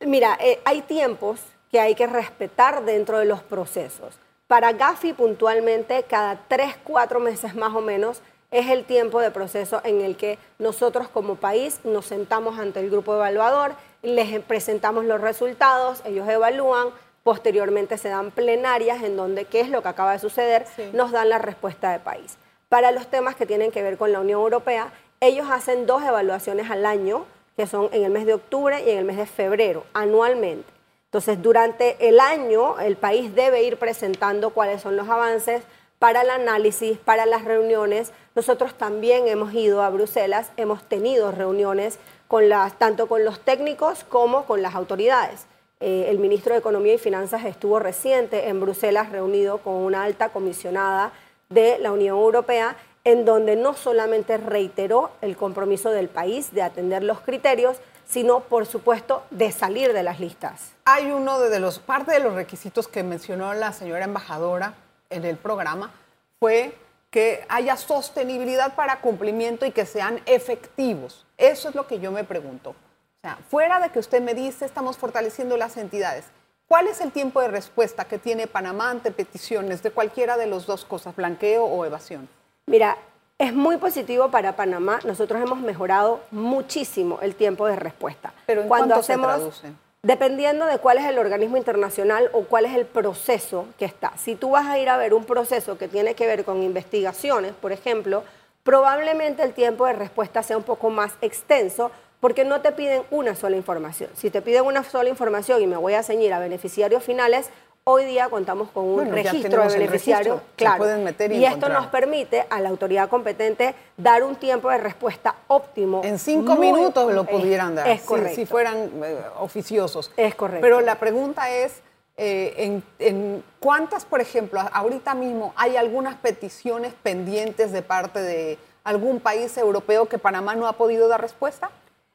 Mira, 0.00 0.36
eh, 0.40 0.60
hay 0.64 0.82
tiempos 0.82 1.40
que 1.70 1.78
hay 1.78 1.94
que 1.94 2.06
respetar 2.08 2.84
dentro 2.84 3.18
de 3.18 3.24
los 3.24 3.42
procesos. 3.42 4.18
Para 4.46 4.72
Gafi 4.72 5.14
puntualmente, 5.14 6.02
cada 6.02 6.38
tres, 6.48 6.76
cuatro 6.84 7.18
meses 7.18 7.54
más 7.54 7.74
o 7.74 7.80
menos, 7.80 8.20
es 8.50 8.68
el 8.68 8.84
tiempo 8.84 9.20
de 9.20 9.30
proceso 9.30 9.80
en 9.84 10.02
el 10.02 10.18
que 10.18 10.38
nosotros 10.58 11.08
como 11.08 11.36
país 11.36 11.80
nos 11.82 12.04
sentamos 12.04 12.58
ante 12.58 12.80
el 12.80 12.90
grupo 12.90 13.14
evaluador, 13.14 13.72
les 14.02 14.38
presentamos 14.42 15.06
los 15.06 15.22
resultados, 15.22 16.02
ellos 16.04 16.28
evalúan, 16.28 16.88
posteriormente 17.22 17.96
se 17.96 18.10
dan 18.10 18.32
plenarias 18.32 19.02
en 19.02 19.16
donde, 19.16 19.46
¿qué 19.46 19.60
es 19.60 19.70
lo 19.70 19.82
que 19.82 19.88
acaba 19.88 20.12
de 20.12 20.18
suceder? 20.18 20.66
Nos 20.92 21.10
dan 21.10 21.30
la 21.30 21.38
respuesta 21.38 21.90
de 21.90 21.98
país. 21.98 22.36
Para 22.68 22.90
los 22.90 23.06
temas 23.06 23.36
que 23.36 23.46
tienen 23.46 23.70
que 23.70 23.82
ver 23.82 23.96
con 23.96 24.12
la 24.12 24.20
Unión 24.20 24.40
Europea, 24.40 24.92
ellos 25.20 25.48
hacen 25.50 25.86
dos 25.86 26.02
evaluaciones 26.02 26.70
al 26.70 26.84
año, 26.84 27.24
que 27.56 27.66
son 27.66 27.88
en 27.92 28.04
el 28.04 28.10
mes 28.10 28.26
de 28.26 28.34
octubre 28.34 28.84
y 28.84 28.90
en 28.90 28.98
el 28.98 29.04
mes 29.06 29.16
de 29.16 29.26
febrero, 29.26 29.84
anualmente. 29.94 30.73
Entonces, 31.14 31.40
durante 31.40 32.08
el 32.08 32.18
año, 32.18 32.80
el 32.80 32.96
país 32.96 33.36
debe 33.36 33.62
ir 33.62 33.76
presentando 33.76 34.50
cuáles 34.50 34.82
son 34.82 34.96
los 34.96 35.08
avances 35.08 35.62
para 36.00 36.22
el 36.22 36.30
análisis, 36.30 36.98
para 36.98 37.24
las 37.24 37.44
reuniones. 37.44 38.10
Nosotros 38.34 38.74
también 38.74 39.28
hemos 39.28 39.54
ido 39.54 39.80
a 39.82 39.90
Bruselas, 39.90 40.50
hemos 40.56 40.82
tenido 40.88 41.30
reuniones 41.30 42.00
con 42.26 42.48
las, 42.48 42.76
tanto 42.80 43.06
con 43.06 43.24
los 43.24 43.38
técnicos 43.38 44.02
como 44.02 44.44
con 44.44 44.60
las 44.60 44.74
autoridades. 44.74 45.46
Eh, 45.78 46.06
el 46.08 46.18
ministro 46.18 46.52
de 46.52 46.58
Economía 46.58 46.94
y 46.94 46.98
Finanzas 46.98 47.44
estuvo 47.44 47.78
reciente 47.78 48.48
en 48.48 48.58
Bruselas 48.58 49.12
reunido 49.12 49.58
con 49.58 49.74
una 49.74 50.02
alta 50.02 50.30
comisionada 50.30 51.12
de 51.48 51.78
la 51.78 51.92
Unión 51.92 52.16
Europea 52.18 52.76
en 53.04 53.24
donde 53.24 53.54
no 53.54 53.74
solamente 53.74 54.36
reiteró 54.36 55.12
el 55.20 55.36
compromiso 55.36 55.92
del 55.92 56.08
país 56.08 56.52
de 56.52 56.62
atender 56.62 57.04
los 57.04 57.20
criterios, 57.20 57.76
sino 58.06 58.40
por 58.40 58.66
supuesto 58.66 59.24
de 59.30 59.52
salir 59.52 59.92
de 59.92 60.02
las 60.02 60.20
listas. 60.20 60.72
Hay 60.84 61.10
uno 61.10 61.40
de 61.40 61.60
los, 61.60 61.78
parte 61.78 62.12
de 62.12 62.20
los 62.20 62.34
requisitos 62.34 62.88
que 62.88 63.02
mencionó 63.02 63.54
la 63.54 63.72
señora 63.72 64.04
embajadora 64.04 64.74
en 65.10 65.24
el 65.24 65.36
programa 65.36 65.92
fue 66.38 66.76
que 67.10 67.46
haya 67.48 67.76
sostenibilidad 67.76 68.74
para 68.74 69.00
cumplimiento 69.00 69.64
y 69.64 69.70
que 69.70 69.86
sean 69.86 70.20
efectivos. 70.26 71.24
Eso 71.38 71.68
es 71.68 71.74
lo 71.74 71.86
que 71.86 72.00
yo 72.00 72.10
me 72.10 72.24
pregunto. 72.24 72.70
O 72.70 73.20
sea, 73.20 73.38
fuera 73.48 73.78
de 73.80 73.90
que 73.90 74.00
usted 74.00 74.20
me 74.20 74.34
dice, 74.34 74.64
estamos 74.64 74.98
fortaleciendo 74.98 75.56
las 75.56 75.76
entidades, 75.76 76.24
¿cuál 76.66 76.88
es 76.88 77.00
el 77.00 77.12
tiempo 77.12 77.40
de 77.40 77.48
respuesta 77.48 78.04
que 78.04 78.18
tiene 78.18 78.46
Panamá 78.46 78.90
ante 78.90 79.12
peticiones 79.12 79.82
de 79.82 79.92
cualquiera 79.92 80.36
de 80.36 80.46
las 80.46 80.66
dos 80.66 80.84
cosas, 80.84 81.14
blanqueo 81.14 81.64
o 81.64 81.84
evasión? 81.84 82.28
Mira, 82.66 82.98
es 83.38 83.52
muy 83.52 83.76
positivo 83.78 84.30
para 84.30 84.56
Panamá. 84.56 85.00
Nosotros 85.04 85.42
hemos 85.42 85.60
mejorado 85.60 86.20
muchísimo 86.30 87.18
el 87.20 87.34
tiempo 87.34 87.66
de 87.66 87.76
respuesta. 87.76 88.32
Pero 88.46 88.62
¿en 88.62 88.68
Cuando 88.68 88.94
hacemos, 88.94 89.32
se 89.32 89.36
traduce? 89.36 89.72
Dependiendo 90.02 90.66
de 90.66 90.78
cuál 90.78 90.98
es 90.98 91.06
el 91.06 91.18
organismo 91.18 91.56
internacional 91.56 92.30
o 92.32 92.42
cuál 92.44 92.66
es 92.66 92.74
el 92.74 92.86
proceso 92.86 93.66
que 93.78 93.86
está. 93.86 94.16
Si 94.16 94.36
tú 94.36 94.50
vas 94.50 94.66
a 94.66 94.78
ir 94.78 94.88
a 94.88 94.96
ver 94.96 95.14
un 95.14 95.24
proceso 95.24 95.78
que 95.78 95.88
tiene 95.88 96.14
que 96.14 96.26
ver 96.26 96.44
con 96.44 96.62
investigaciones, 96.62 97.52
por 97.52 97.72
ejemplo, 97.72 98.22
probablemente 98.62 99.42
el 99.42 99.52
tiempo 99.52 99.86
de 99.86 99.94
respuesta 99.94 100.42
sea 100.42 100.56
un 100.56 100.62
poco 100.62 100.90
más 100.90 101.14
extenso 101.20 101.90
porque 102.20 102.44
no 102.44 102.60
te 102.60 102.72
piden 102.72 103.02
una 103.10 103.34
sola 103.34 103.56
información. 103.56 104.10
Si 104.14 104.30
te 104.30 104.40
piden 104.40 104.64
una 104.64 104.84
sola 104.84 105.10
información 105.10 105.60
y 105.60 105.66
me 105.66 105.76
voy 105.76 105.94
a 105.94 106.02
ceñir 106.02 106.32
a 106.32 106.38
beneficiarios 106.38 107.02
finales, 107.02 107.50
Hoy 107.86 108.06
día 108.06 108.30
contamos 108.30 108.70
con 108.70 108.86
un 108.86 109.12
registro 109.12 109.62
de 109.62 109.68
beneficiarios, 109.68 110.40
claro, 110.56 110.86
y, 111.30 111.44
esto 111.44 111.68
nos 111.68 111.88
permite 111.88 112.46
a 112.48 112.58
la 112.58 112.70
autoridad 112.70 113.10
competente 113.10 113.74
dar 113.98 114.24
un 114.24 114.36
tiempo 114.36 114.70
de 114.70 114.78
respuesta 114.78 115.34
óptimo. 115.48 116.00
En 116.02 116.18
cinco 116.18 116.56
minutos 116.56 117.12
lo 117.12 117.24
pudieran 117.24 117.74
dar, 117.74 117.86
es 117.88 118.00
correcto. 118.00 118.36
Si, 118.36 118.46
fueran 118.46 118.90
eh, 119.04 119.18
oficiosos. 119.38 120.10
Es 120.16 120.34
correcto. 120.34 120.62
Pero 120.62 120.80
la 120.80 120.98
pregunta 120.98 121.50
es, 121.50 121.82
eh, 122.16 122.80
en, 123.00 123.44
cuántas, 123.60 124.06
por 124.06 124.22
ejemplo, 124.22 124.62
ahorita 124.72 125.14
mismo 125.14 125.52
hay 125.54 125.76
algunas 125.76 126.14
peticiones 126.14 126.94
pendientes 127.02 127.70
de 127.70 127.82
parte 127.82 128.22
de 128.22 128.58
algún 128.82 129.20
país 129.20 129.58
europeo 129.58 130.06
que 130.06 130.16
Panamá 130.16 130.54
no 130.54 130.68
ha 130.68 130.72
podido 130.72 131.06
dar 131.06 131.20
respuesta? 131.20 131.70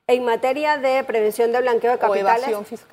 En 0.10 0.26
materia 0.26 0.78
de 0.78 1.04
prevención 1.04 1.52
de 1.52 1.62
blanqueo 1.62 1.92
de 1.92 2.00
capitales, 2.00 2.50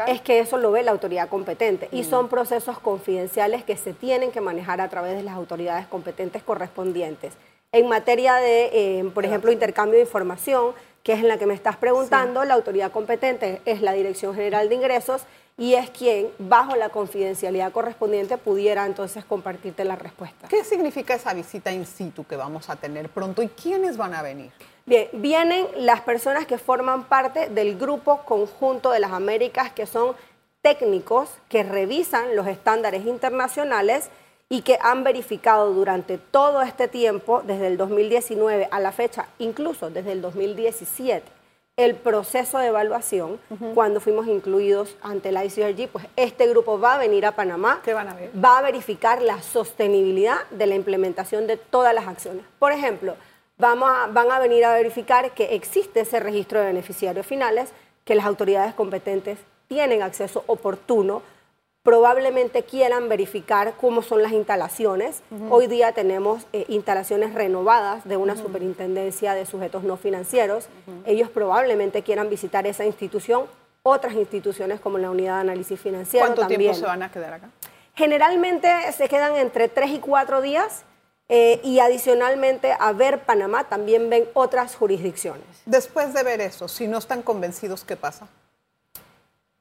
es 0.06 0.20
que 0.20 0.38
eso 0.38 0.58
lo 0.58 0.70
ve 0.70 0.82
la 0.82 0.90
autoridad 0.90 1.30
competente 1.30 1.88
y 1.90 2.02
mm. 2.02 2.10
son 2.10 2.28
procesos 2.28 2.78
confidenciales 2.78 3.64
que 3.64 3.74
se 3.78 3.94
tienen 3.94 4.30
que 4.32 4.42
manejar 4.42 4.82
a 4.82 4.90
través 4.90 5.16
de 5.16 5.22
las 5.22 5.34
autoridades 5.34 5.86
competentes 5.86 6.42
correspondientes. 6.42 7.32
En 7.72 7.88
materia 7.88 8.34
de, 8.34 8.68
eh, 8.70 9.10
por 9.14 9.24
ejemplo, 9.24 9.50
intercambio 9.50 9.94
de 9.94 10.02
información, 10.02 10.74
que 11.02 11.14
es 11.14 11.20
en 11.20 11.28
la 11.28 11.38
que 11.38 11.46
me 11.46 11.54
estás 11.54 11.78
preguntando, 11.78 12.44
la 12.44 12.52
autoridad 12.52 12.92
competente 12.92 13.62
es 13.64 13.80
la 13.80 13.94
Dirección 13.94 14.34
General 14.34 14.68
de 14.68 14.74
Ingresos 14.74 15.22
y 15.56 15.72
es 15.72 15.88
quien, 15.88 16.28
bajo 16.38 16.76
la 16.76 16.90
confidencialidad 16.90 17.72
correspondiente, 17.72 18.36
pudiera 18.36 18.84
entonces 18.84 19.24
compartirte 19.24 19.84
la 19.84 19.96
respuesta. 19.96 20.48
¿Qué 20.48 20.64
significa 20.64 21.14
esa 21.14 21.32
visita 21.32 21.72
in 21.72 21.86
situ 21.86 22.26
que 22.26 22.36
vamos 22.36 22.68
a 22.68 22.76
tener 22.76 23.08
pronto 23.08 23.42
y 23.42 23.48
quiénes 23.48 23.96
van 23.96 24.12
a 24.12 24.20
venir? 24.20 24.52
Bien, 24.88 25.08
vienen 25.14 25.66
las 25.78 26.02
personas 26.02 26.46
que 26.46 26.58
forman 26.58 27.04
parte 27.04 27.48
del 27.48 27.76
grupo 27.76 28.22
conjunto 28.24 28.92
de 28.92 29.00
las 29.00 29.10
Américas, 29.10 29.72
que 29.72 29.84
son 29.84 30.14
técnicos 30.62 31.28
que 31.48 31.64
revisan 31.64 32.36
los 32.36 32.46
estándares 32.46 33.04
internacionales 33.04 34.10
y 34.48 34.62
que 34.62 34.78
han 34.80 35.02
verificado 35.02 35.72
durante 35.72 36.18
todo 36.18 36.62
este 36.62 36.86
tiempo, 36.86 37.42
desde 37.44 37.66
el 37.66 37.76
2019 37.76 38.68
a 38.70 38.78
la 38.78 38.92
fecha, 38.92 39.26
incluso 39.40 39.90
desde 39.90 40.12
el 40.12 40.22
2017, 40.22 41.24
el 41.76 41.96
proceso 41.96 42.58
de 42.58 42.68
evaluación 42.68 43.40
cuando 43.74 44.00
fuimos 44.00 44.28
incluidos 44.28 44.96
ante 45.02 45.32
la 45.32 45.44
ICRG, 45.44 45.88
pues 45.88 46.06
este 46.14 46.46
grupo 46.46 46.78
va 46.78 46.94
a 46.94 46.98
venir 46.98 47.26
a 47.26 47.32
Panamá, 47.32 47.80
¿Qué 47.84 47.92
van 47.92 48.08
a 48.08 48.14
ver? 48.14 48.30
va 48.42 48.58
a 48.58 48.62
verificar 48.62 49.20
la 49.20 49.42
sostenibilidad 49.42 50.48
de 50.50 50.66
la 50.66 50.76
implementación 50.76 51.48
de 51.48 51.56
todas 51.56 51.92
las 51.92 52.06
acciones. 52.06 52.44
Por 52.60 52.70
ejemplo, 52.70 53.16
vamos 53.58 53.90
van 54.12 54.30
a 54.30 54.38
venir 54.38 54.64
a 54.64 54.74
verificar 54.74 55.32
que 55.32 55.54
existe 55.54 56.00
ese 56.00 56.20
registro 56.20 56.60
de 56.60 56.66
beneficiarios 56.66 57.26
finales, 57.26 57.70
que 58.04 58.14
las 58.14 58.26
autoridades 58.26 58.74
competentes 58.74 59.38
tienen 59.68 60.02
acceso 60.02 60.44
oportuno, 60.46 61.22
probablemente 61.82 62.62
quieran 62.64 63.08
verificar 63.08 63.74
cómo 63.80 64.02
son 64.02 64.22
las 64.22 64.32
instalaciones. 64.32 65.22
Hoy 65.50 65.66
día 65.66 65.92
tenemos 65.92 66.46
eh, 66.52 66.64
instalaciones 66.68 67.34
renovadas 67.34 68.04
de 68.06 68.16
una 68.16 68.36
superintendencia 68.36 69.34
de 69.34 69.46
sujetos 69.46 69.84
no 69.84 69.96
financieros. 69.96 70.68
Ellos 71.04 71.30
probablemente 71.30 72.02
quieran 72.02 72.28
visitar 72.28 72.66
esa 72.66 72.84
institución, 72.84 73.44
otras 73.82 74.14
instituciones 74.14 74.80
como 74.80 74.98
la 74.98 75.10
Unidad 75.10 75.36
de 75.36 75.40
Análisis 75.42 75.80
Financiero. 75.80 76.26
¿Cuánto 76.26 76.46
tiempo 76.48 76.74
se 76.74 76.86
van 76.86 77.02
a 77.04 77.10
quedar 77.10 77.34
acá? 77.34 77.50
Generalmente 77.94 78.68
se 78.92 79.08
quedan 79.08 79.36
entre 79.36 79.68
tres 79.68 79.90
y 79.90 79.98
cuatro 79.98 80.42
días 80.42 80.84
eh, 81.28 81.60
y 81.64 81.80
adicionalmente 81.80 82.76
a 82.78 82.92
ver 82.92 83.24
Panamá 83.24 83.64
también 83.64 84.08
ven 84.08 84.28
otras 84.34 84.76
jurisdicciones. 84.76 85.44
Después 85.64 86.14
de 86.14 86.22
ver 86.22 86.40
eso, 86.40 86.68
si 86.68 86.86
no 86.86 86.98
están 86.98 87.22
convencidos, 87.22 87.84
¿qué 87.84 87.96
pasa? 87.96 88.28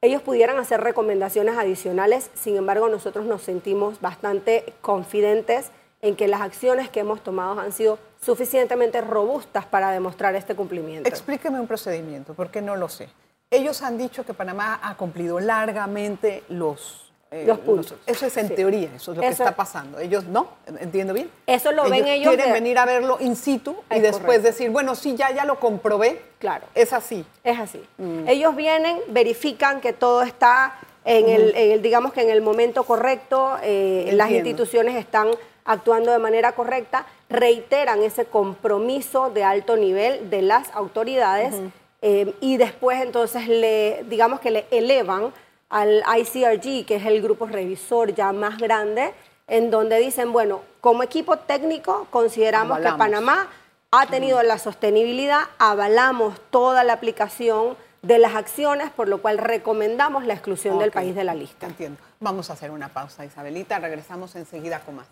Ellos 0.01 0.21
pudieran 0.21 0.59
hacer 0.59 0.81
recomendaciones 0.81 1.57
adicionales, 1.57 2.29
sin 2.35 2.57
embargo 2.57 2.89
nosotros 2.89 3.25
nos 3.25 3.41
sentimos 3.41 4.01
bastante 4.01 4.73
confidentes 4.81 5.71
en 6.01 6.15
que 6.15 6.27
las 6.27 6.41
acciones 6.41 6.89
que 6.89 6.99
hemos 6.99 7.23
tomado 7.23 7.59
han 7.59 7.71
sido 7.71 7.97
suficientemente 8.21 9.01
robustas 9.01 9.65
para 9.65 9.89
demostrar 9.91 10.35
este 10.35 10.55
cumplimiento. 10.55 11.09
Explíqueme 11.09 11.59
un 11.59 11.65
procedimiento, 11.65 12.35
porque 12.35 12.61
no 12.61 12.75
lo 12.75 12.89
sé. 12.89 13.09
Ellos 13.49 13.81
han 13.81 13.97
dicho 13.97 14.25
que 14.25 14.33
Panamá 14.33 14.79
ha 14.83 14.95
cumplido 14.97 15.39
largamente 15.39 16.43
los 16.49 17.04
eh, 17.35 17.43
los 17.45 17.59
puntos. 17.59 17.95
eso 18.05 18.25
es 18.25 18.37
en 18.37 18.47
Sí. 18.47 18.55
teoría, 18.55 18.89
eso 18.95 19.11
es 19.11 19.17
lo 19.17 19.21
que 19.21 19.27
está 19.29 19.55
pasando. 19.55 19.99
Ellos 19.99 20.23
no, 20.25 20.47
entiendo 20.79 21.13
bien. 21.13 21.29
Eso 21.45 21.71
lo 21.71 21.89
ven 21.89 22.07
ellos 22.07 22.29
Quieren 22.33 22.47
de- 22.47 22.53
venir 22.53 22.77
a 22.77 22.85
verlo 22.85 23.17
in 23.19 23.35
situ 23.35 23.75
y 23.91 23.95
Es 23.95 24.01
después 24.01 24.23
correcto. 24.23 24.43
decir, 24.47 24.69
bueno, 24.69 24.95
sí, 24.95 25.15
ya, 25.15 25.31
ya 25.31 25.43
lo 25.45 25.59
comprobé. 25.59 26.21
Claro. 26.39 26.65
Es 26.73 26.93
así. 26.93 27.25
Es 27.43 27.59
así. 27.59 27.81
Ellos 28.27 28.55
vienen, 28.55 28.99
verifican 29.09 29.81
que 29.81 29.91
todo 29.93 30.21
está 30.23 30.79
en, 31.03 31.27
el, 31.29 31.55
en 31.55 31.71
el, 31.73 31.81
digamos 31.81 32.13
que 32.13 32.21
en 32.21 32.29
el 32.29 32.41
momento 32.41 32.83
correcto, 32.83 33.57
eh, 33.63 34.09
las 34.13 34.31
instituciones 34.31 34.95
están 34.95 35.27
actuando 35.65 36.11
de 36.11 36.19
manera 36.19 36.53
correcta, 36.53 37.05
reiteran 37.29 38.01
ese 38.03 38.25
compromiso 38.25 39.29
de 39.29 39.43
alto 39.43 39.75
nivel 39.77 40.29
de 40.29 40.41
las 40.43 40.69
autoridades 40.73 41.55
eh, 42.01 42.33
y 42.39 42.57
después 42.57 43.01
entonces 43.01 43.47
le, 43.47 44.03
digamos 44.07 44.39
que 44.39 44.51
le 44.51 44.65
elevan 44.69 45.33
al 45.69 46.03
ICRG, 46.19 46.85
que 46.85 46.95
es 46.95 47.05
el 47.05 47.21
grupo 47.21 47.47
revisor 47.47 48.13
ya 48.13 48.31
más 48.31 48.57
grande, 48.57 49.13
en 49.47 49.71
donde 49.71 49.99
dicen, 49.99 50.33
bueno, 50.33 50.61
como 50.81 51.03
equipo 51.03 51.37
técnico 51.37 52.07
consideramos 52.09 52.77
Avalamos. 52.77 52.95
que 52.95 52.97
Panamá 52.97 53.47
ha 53.91 54.05
tenido 54.07 54.41
la 54.43 54.57
sostenibilidad, 54.57 55.41
avalamos 55.57 56.39
toda 56.49 56.83
la 56.83 56.93
aplicación 56.93 57.77
de 58.01 58.19
las 58.19 58.35
acciones, 58.35 58.91
por 58.91 59.07
lo 59.07 59.21
cual 59.21 59.37
recomendamos 59.37 60.25
la 60.25 60.33
exclusión 60.33 60.77
del 60.77 60.91
país 60.91 61.15
de 61.15 61.23
la 61.23 61.33
lista. 61.33 61.65
Entiendo. 61.65 61.99
Vamos 62.19 62.49
a 62.49 62.53
hacer 62.53 62.71
una 62.71 62.89
pausa, 62.89 63.25
Isabelita. 63.25 63.79
Regresamos 63.79 64.35
enseguida 64.35 64.79
con 64.79 64.97
más. 64.97 65.07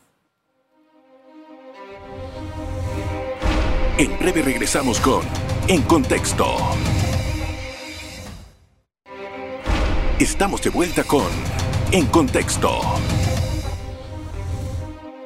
En 3.97 4.17
breve 4.19 4.41
regresamos 4.41 4.99
con 4.99 5.21
En 5.67 5.81
Contexto. 5.83 6.45
Estamos 10.23 10.61
de 10.61 10.69
vuelta 10.69 11.03
con 11.03 11.25
En 11.91 12.05
Contexto. 12.05 12.69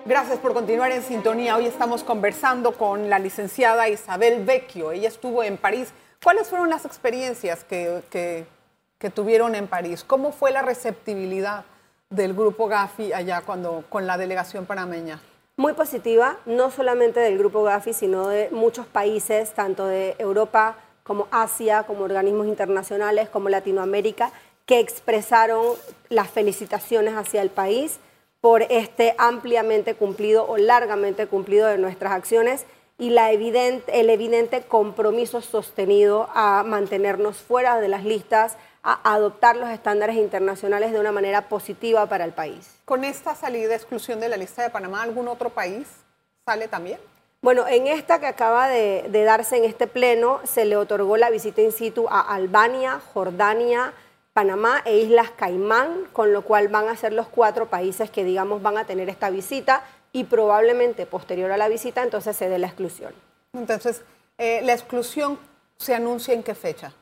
Gracias 0.07 0.39
por 0.39 0.53
continuar 0.55 0.91
en 0.91 1.03
sintonía. 1.03 1.55
Hoy 1.55 1.67
estamos 1.67 2.03
conversando 2.03 2.71
con 2.71 3.07
la 3.07 3.19
licenciada 3.19 3.89
Isabel 3.89 4.43
Vecchio. 4.43 4.91
Ella 4.91 5.07
estuvo 5.07 5.43
en 5.43 5.57
París. 5.57 5.89
¿Cuáles 6.23 6.47
fueron 6.47 6.71
las 6.71 6.83
experiencias 6.83 7.63
que, 7.63 8.01
que- 8.09 8.47
que 8.97 9.11
tuvieron 9.11 9.53
en 9.53 9.67
París? 9.67 10.03
¿Cómo 10.03 10.31
fue 10.31 10.49
la 10.49 10.63
receptibilidad 10.63 11.65
del 12.09 12.33
grupo 12.33 12.67
Gafi 12.67 13.13
allá 13.13 13.41
cuando, 13.45 13.83
con 13.89 14.07
la 14.07 14.17
delegación 14.17 14.65
panameña? 14.65 15.19
Muy 15.57 15.73
positiva, 15.73 16.37
no 16.47 16.71
solamente 16.71 17.19
del 17.19 17.37
grupo 17.37 17.61
Gafi, 17.61 17.93
sino 17.93 18.29
de 18.29 18.49
muchos 18.51 18.87
países, 18.87 19.53
tanto 19.53 19.85
de 19.85 20.15
Europa 20.17 20.77
como 21.03 21.27
Asia, 21.29 21.83
como 21.83 22.03
organismos 22.05 22.47
internacionales, 22.47 23.29
como 23.29 23.47
Latinoamérica, 23.47 24.31
que 24.67 24.79
expresaron 24.79 25.75
las 26.09 26.29
felicitaciones 26.29 27.15
hacia 27.15 27.41
el 27.41 27.49
país 27.49 27.99
por 28.41 28.61
este 28.63 29.15
ampliamente 29.17 29.95
cumplido 29.95 30.45
o 30.47 30.57
largamente 30.57 31.25
cumplido 31.25 31.67
de 31.67 31.77
nuestras 31.79 32.11
acciones 32.11 32.65
y 32.99 33.11
la 33.11 33.31
evidente, 33.31 33.99
el 33.99 34.09
evidente 34.09 34.61
compromiso 34.61 35.41
sostenido 35.41 36.29
a 36.33 36.63
mantenernos 36.63 37.37
fuera 37.37 37.79
de 37.79 37.87
las 37.87 38.03
listas, 38.03 38.57
a 38.83 39.13
adoptar 39.13 39.55
los 39.55 39.69
estándares 39.69 40.17
internacionales 40.17 40.91
de 40.91 40.99
una 40.99 41.11
manera 41.11 41.47
positiva 41.47 42.05
para 42.07 42.25
el 42.25 42.33
país. 42.33 42.75
Con 42.85 43.03
esta 43.03 43.35
salida, 43.35 43.73
exclusión 43.75 44.19
de 44.19 44.29
la 44.29 44.37
lista 44.37 44.63
de 44.63 44.69
Panamá, 44.69 45.01
¿algún 45.01 45.27
otro 45.27 45.49
país 45.49 45.87
sale 46.45 46.67
también? 46.67 46.99
Bueno, 47.41 47.67
en 47.67 47.87
esta 47.87 48.19
que 48.19 48.25
acaba 48.25 48.67
de, 48.67 49.05
de 49.09 49.23
darse 49.23 49.57
en 49.57 49.63
este 49.63 49.87
pleno, 49.87 50.41
se 50.43 50.65
le 50.65 50.75
otorgó 50.75 51.17
la 51.17 51.29
visita 51.29 51.61
in 51.61 51.71
situ 51.71 52.07
a 52.09 52.21
Albania, 52.21 52.99
Jordania, 53.13 53.93
Panamá 54.37 54.83
e 54.85 54.99
Islas 54.99 55.31
Caimán, 55.31 56.03
con 56.13 56.31
lo 56.31 56.43
cual 56.43 56.67
van 56.67 56.89
a 56.89 56.95
ser 56.95 57.11
los 57.11 57.27
cuatro 57.27 57.71
países 57.71 58.11
que, 58.11 58.23
digamos, 58.23 58.61
van 58.61 58.77
a 58.77 58.85
tener 58.85 59.09
esta 59.09 59.31
visita 59.31 59.83
y 60.13 60.25
probablemente 60.25 61.07
posterior 61.07 61.51
a 61.51 61.57
la 61.57 61.67
visita, 61.67 62.03
entonces 62.03 62.37
se 62.37 62.47
dé 62.47 62.59
la 62.59 62.67
exclusión. 62.67 63.11
Entonces, 63.53 64.03
eh, 64.37 64.61
¿la 64.61 64.73
exclusión 64.73 65.39
se 65.77 65.95
anuncia 65.95 66.35
en 66.35 66.43
qué 66.43 66.53
fecha? 66.53 66.93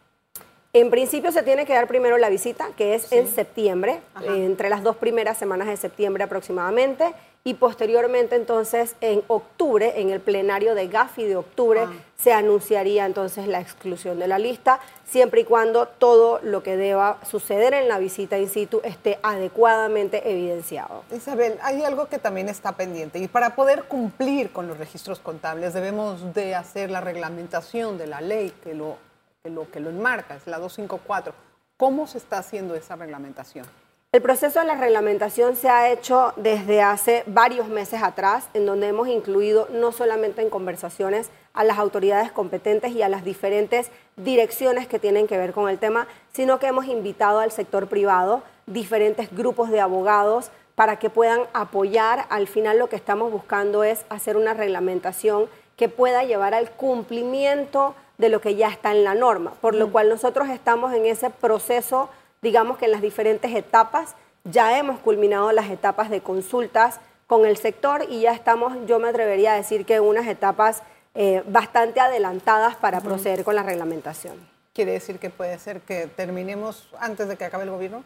En 0.72 0.90
principio 0.90 1.30
se 1.34 1.44
tiene 1.44 1.66
que 1.66 1.74
dar 1.74 1.88
primero 1.88 2.18
la 2.18 2.30
visita, 2.30 2.70
que 2.78 2.96
es 2.96 3.12
en 3.12 3.28
septiembre, 3.28 4.00
Ajá. 4.14 4.28
eh, 4.28 4.46
entre 4.46 4.70
las 4.70 4.82
dos 4.82 4.96
primeras 4.96 5.38
semanas 5.38 5.68
de 5.68 5.76
septiembre 5.76 6.24
aproximadamente, 6.24 7.14
y 7.48 7.54
posteriormente 7.54 8.36
entonces 8.36 8.96
en 9.02 9.24
octubre, 9.28 10.02
en 10.02 10.10
el 10.10 10.20
plenario 10.20 10.74
de 10.74 10.88
Gafi 10.88 11.26
de 11.26 11.36
octubre, 11.36 11.82
Ah. 11.82 11.94
se 12.18 12.34
anunciaría 12.34 13.06
entonces 13.06 13.48
la 13.48 13.62
exclusión 13.62 14.18
de 14.18 14.28
la 14.28 14.40
lista, 14.40 14.80
siempre 15.06 15.42
y 15.42 15.44
cuando 15.44 15.88
todo 15.88 16.40
lo 16.42 16.64
que 16.64 16.76
deba 16.76 17.20
suceder 17.24 17.76
en 17.76 17.88
la 17.88 18.00
visita 18.00 18.40
in 18.40 18.50
situ 18.50 18.82
esté 18.84 19.20
adecuadamente 19.22 20.28
evidenciado. 20.32 21.04
Isabel, 21.12 21.60
hay 21.62 21.84
algo 21.84 22.08
que 22.08 22.18
también 22.18 22.50
está 22.50 22.72
pendiente 22.72 23.20
y 23.20 23.28
para 23.28 23.56
poder 23.56 23.84
cumplir 23.84 24.52
con 24.52 24.68
los 24.68 24.80
registros 24.80 25.20
contables 25.20 25.76
debemos 25.76 26.34
de 26.34 26.56
hacer 26.56 26.90
la 26.90 27.00
reglamentación 27.00 28.00
de 28.00 28.08
la 28.08 28.22
ley 28.22 28.52
que 28.64 28.74
lo 28.74 28.98
que 29.44 29.52
lo, 29.52 29.70
que 29.70 29.80
lo 29.80 29.92
enmarca, 29.92 30.36
es 30.36 30.48
la 30.48 30.58
254. 30.58 31.32
¿Cómo 31.78 32.08
se 32.08 32.18
está 32.18 32.40
haciendo 32.40 32.74
esa 32.74 32.96
reglamentación? 32.96 33.68
El 34.16 34.22
proceso 34.22 34.62
de 34.62 34.66
la 34.66 34.76
reglamentación 34.76 35.58
se 35.58 35.68
ha 35.68 35.92
hecho 35.92 36.32
desde 36.38 36.82
hace 36.82 37.26
varios 37.28 37.68
meses 37.68 38.02
atrás, 38.02 38.48
en 38.54 38.66
donde 38.66 38.88
hemos 38.88 39.10
incluido 39.10 39.68
no 39.74 39.92
solamente 39.92 40.42
en 40.42 40.50
conversaciones 40.50 41.30
a 41.54 41.66
las 41.66 41.78
autoridades 41.80 42.32
competentes 42.32 42.94
y 42.94 43.02
a 43.02 43.10
las 43.10 43.26
diferentes 43.26 43.92
direcciones 44.16 44.88
que 44.88 45.00
tienen 45.00 45.28
que 45.28 45.38
ver 45.38 45.52
con 45.52 45.68
el 45.68 45.80
tema, 45.80 46.08
sino 46.32 46.60
que 46.60 46.68
hemos 46.68 46.86
invitado 46.86 47.40
al 47.40 47.52
sector 47.52 47.88
privado, 47.88 48.42
diferentes 48.68 49.36
grupos 49.36 49.70
de 49.70 49.82
abogados, 49.82 50.50
para 50.76 50.98
que 50.98 51.10
puedan 51.10 51.42
apoyar. 51.52 52.26
Al 52.30 52.48
final 52.48 52.80
lo 52.80 52.88
que 52.88 52.96
estamos 52.96 53.34
buscando 53.34 53.84
es 53.84 54.06
hacer 54.08 54.38
una 54.38 54.54
reglamentación 54.54 55.50
que 55.76 55.90
pueda 55.90 56.24
llevar 56.24 56.54
al 56.54 56.72
cumplimiento 56.72 57.96
de 58.18 58.30
lo 58.30 58.40
que 58.40 58.56
ya 58.56 58.70
está 58.70 58.92
en 58.92 59.04
la 59.04 59.14
norma, 59.14 59.56
por 59.60 59.76
lo 59.76 59.92
cual 59.92 60.08
nosotros 60.08 60.48
estamos 60.48 60.94
en 60.94 61.06
ese 61.06 61.32
proceso 61.32 62.08
digamos 62.46 62.78
que 62.78 62.86
en 62.86 62.92
las 62.92 63.02
diferentes 63.02 63.54
etapas 63.56 64.14
ya 64.44 64.78
hemos 64.78 65.00
culminado 65.00 65.52
las 65.52 65.72
etapas 65.72 66.12
de 66.12 66.22
consultas 66.22 67.00
con 67.26 67.44
el 67.48 67.58
sector 67.58 68.06
y 68.08 68.22
ya 68.22 68.34
estamos, 68.34 68.78
yo 68.86 69.00
me 69.00 69.10
atrevería 69.10 69.54
a 69.54 69.56
decir 69.56 69.84
que 69.84 70.00
unas 70.00 70.28
etapas 70.28 70.84
eh, 71.16 71.42
bastante 71.48 72.00
adelantadas 72.00 72.76
para 72.76 73.02
proceder 73.02 73.44
con 73.44 73.56
la 73.56 73.64
reglamentación. 73.64 74.36
¿Quiere 74.74 74.92
decir 74.92 75.18
que 75.18 75.32
puede 75.32 75.58
ser 75.58 75.82
que 75.82 76.06
terminemos 76.06 76.88
antes 77.00 77.28
de 77.28 77.36
que 77.36 77.46
acabe 77.46 77.64
el 77.64 77.72
gobierno? 77.72 78.04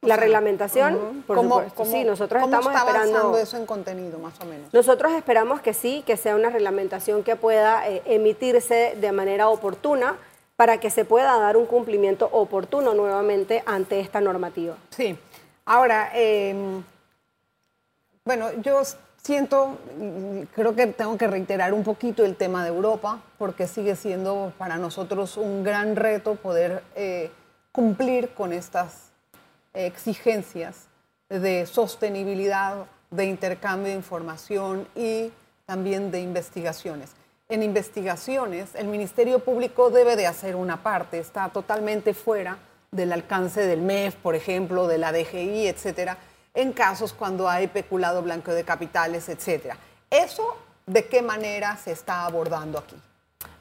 La 0.00 0.16
reglamentación, 0.16 1.24
por 1.26 1.36
¿Cómo- 1.36 1.56
supuesto, 1.56 1.74
cómo- 1.76 1.90
sí, 1.90 2.04
nosotros 2.04 2.40
cómo 2.40 2.56
estamos 2.60 2.74
está 2.74 2.88
esperando... 2.88 3.36
eso 3.36 3.56
en 3.58 3.66
contenido, 3.66 4.18
más 4.18 4.40
o 4.40 4.46
menos? 4.46 4.72
Nosotros 4.72 5.12
esperamos 5.12 5.60
que 5.60 5.74
sí, 5.74 6.02
que 6.06 6.16
sea 6.16 6.36
una 6.36 6.48
reglamentación 6.48 7.22
que 7.24 7.36
pueda 7.36 7.86
eh, 7.86 8.00
emitirse 8.06 8.94
de 8.98 9.12
manera 9.12 9.48
oportuna 9.50 10.16
para 10.58 10.80
que 10.80 10.90
se 10.90 11.04
pueda 11.04 11.38
dar 11.38 11.56
un 11.56 11.66
cumplimiento 11.66 12.28
oportuno 12.32 12.92
nuevamente 12.92 13.62
ante 13.64 14.00
esta 14.00 14.20
normativa. 14.20 14.74
Sí. 14.90 15.16
Ahora, 15.64 16.10
eh, 16.16 16.82
bueno, 18.24 18.50
yo 18.60 18.82
siento, 19.22 19.78
creo 20.56 20.74
que 20.74 20.88
tengo 20.88 21.16
que 21.16 21.28
reiterar 21.28 21.72
un 21.72 21.84
poquito 21.84 22.24
el 22.24 22.34
tema 22.34 22.64
de 22.64 22.70
Europa, 22.70 23.22
porque 23.38 23.68
sigue 23.68 23.94
siendo 23.94 24.52
para 24.58 24.78
nosotros 24.78 25.36
un 25.36 25.62
gran 25.62 25.94
reto 25.94 26.34
poder 26.34 26.82
eh, 26.96 27.30
cumplir 27.70 28.30
con 28.30 28.52
estas 28.52 29.12
exigencias 29.74 30.88
de 31.28 31.66
sostenibilidad, 31.66 32.86
de 33.12 33.26
intercambio 33.26 33.90
de 33.90 33.94
información 33.94 34.88
y 34.96 35.30
también 35.66 36.10
de 36.10 36.20
investigaciones. 36.20 37.12
En 37.50 37.62
investigaciones, 37.62 38.74
el 38.74 38.88
Ministerio 38.88 39.38
Público 39.38 39.88
debe 39.88 40.16
de 40.16 40.26
hacer 40.26 40.54
una 40.54 40.82
parte, 40.82 41.18
está 41.18 41.48
totalmente 41.48 42.12
fuera 42.12 42.58
del 42.90 43.10
alcance 43.10 43.66
del 43.66 43.80
MEF, 43.80 44.16
por 44.16 44.34
ejemplo, 44.34 44.86
de 44.86 44.98
la 44.98 45.12
DGI, 45.12 45.66
etcétera, 45.66 46.18
en 46.52 46.74
casos 46.74 47.14
cuando 47.14 47.48
hay 47.48 47.68
peculado 47.68 48.20
blanco 48.20 48.52
de 48.52 48.64
capitales, 48.64 49.30
etcétera. 49.30 49.78
¿Eso 50.10 50.58
de 50.84 51.06
qué 51.06 51.22
manera 51.22 51.78
se 51.78 51.92
está 51.92 52.26
abordando 52.26 52.80
aquí? 52.80 52.96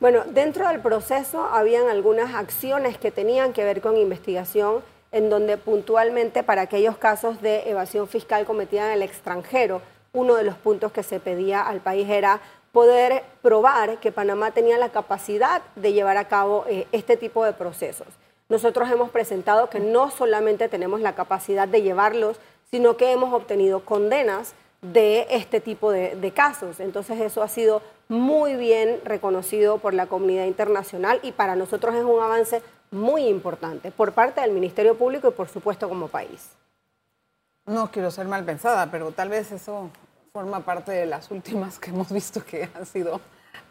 Bueno, 0.02 0.26
dentro 0.26 0.68
del 0.68 0.82
proceso 0.82 1.46
habían 1.46 1.88
algunas 1.88 2.36
acciones 2.36 2.98
que 2.98 3.12
tenían 3.12 3.54
que 3.54 3.64
ver 3.64 3.80
con 3.80 3.96
investigación, 3.96 4.84
en 5.14 5.30
donde 5.30 5.56
puntualmente 5.56 6.44
para 6.44 6.64
aquellos 6.64 6.98
casos 6.98 7.42
de 7.42 7.70
evasión 7.70 8.10
fiscal 8.10 8.46
cometida 8.46 8.88
en 8.88 8.96
el 8.96 9.02
extranjero, 9.02 9.82
uno 10.12 10.36
de 10.36 10.44
los 10.44 10.56
puntos 10.56 10.92
que 10.92 11.04
se 11.04 11.20
pedía 11.20 11.62
al 11.62 11.80
país 11.80 12.10
era 12.10 12.42
poder 12.78 13.24
probar 13.42 13.98
que 13.98 14.12
Panamá 14.12 14.52
tenía 14.52 14.78
la 14.78 14.90
capacidad 14.90 15.64
de 15.76 15.94
llevar 15.94 16.16
a 16.18 16.28
cabo 16.28 16.64
eh, 16.70 16.86
este 16.92 17.18
tipo 17.18 17.44
de 17.44 17.52
procesos. 17.52 18.06
Nosotros 18.50 18.88
hemos 18.92 19.10
presentado 19.10 19.68
que 19.68 19.80
no 19.80 20.12
solamente 20.12 20.70
tenemos 20.70 21.02
la 21.02 21.16
capacidad 21.16 21.68
de 21.68 21.82
llevarlos, 21.82 22.38
sino 22.70 22.96
que 22.96 23.12
hemos 23.12 23.34
obtenido 23.34 23.84
condenas 23.84 24.54
de 24.84 25.26
este 25.32 25.60
tipo 25.60 25.90
de, 25.90 26.16
de, 26.18 26.32
casos. 26.34 26.80
Entonces 26.80 27.20
eso 27.20 27.42
ha 27.42 27.48
sido 27.48 27.82
muy 28.10 28.56
bien 28.56 29.02
reconocido 29.04 29.80
por 29.80 29.96
la 29.96 30.06
comunidad 30.06 30.46
internacional 30.46 31.20
y 31.24 31.32
para 31.32 31.56
nosotros 31.56 31.96
es 31.96 32.04
un 32.04 32.22
avance 32.22 32.62
muy 32.92 33.24
importante 33.24 33.90
por 33.90 34.12
parte 34.12 34.42
del 34.42 34.52
Ministerio 34.52 34.96
Público 34.96 35.30
y 35.30 35.32
por 35.32 35.48
supuesto 35.50 35.90
como 35.90 36.10
país. 36.10 36.52
No 37.66 37.90
quiero 37.90 38.12
ser 38.12 38.28
mal 38.28 38.46
pensada, 38.46 38.92
pero 38.92 39.12
tal 39.14 39.30
vez 39.30 39.52
eso 39.52 39.90
forma 40.38 40.60
parte 40.60 40.92
de 40.92 41.08
las 41.08 41.32
últimas 41.32 41.80
que 41.80 41.90
hemos 41.90 42.12
visto 42.12 42.46
que 42.46 42.70
han 42.76 42.86
sido, 42.86 43.20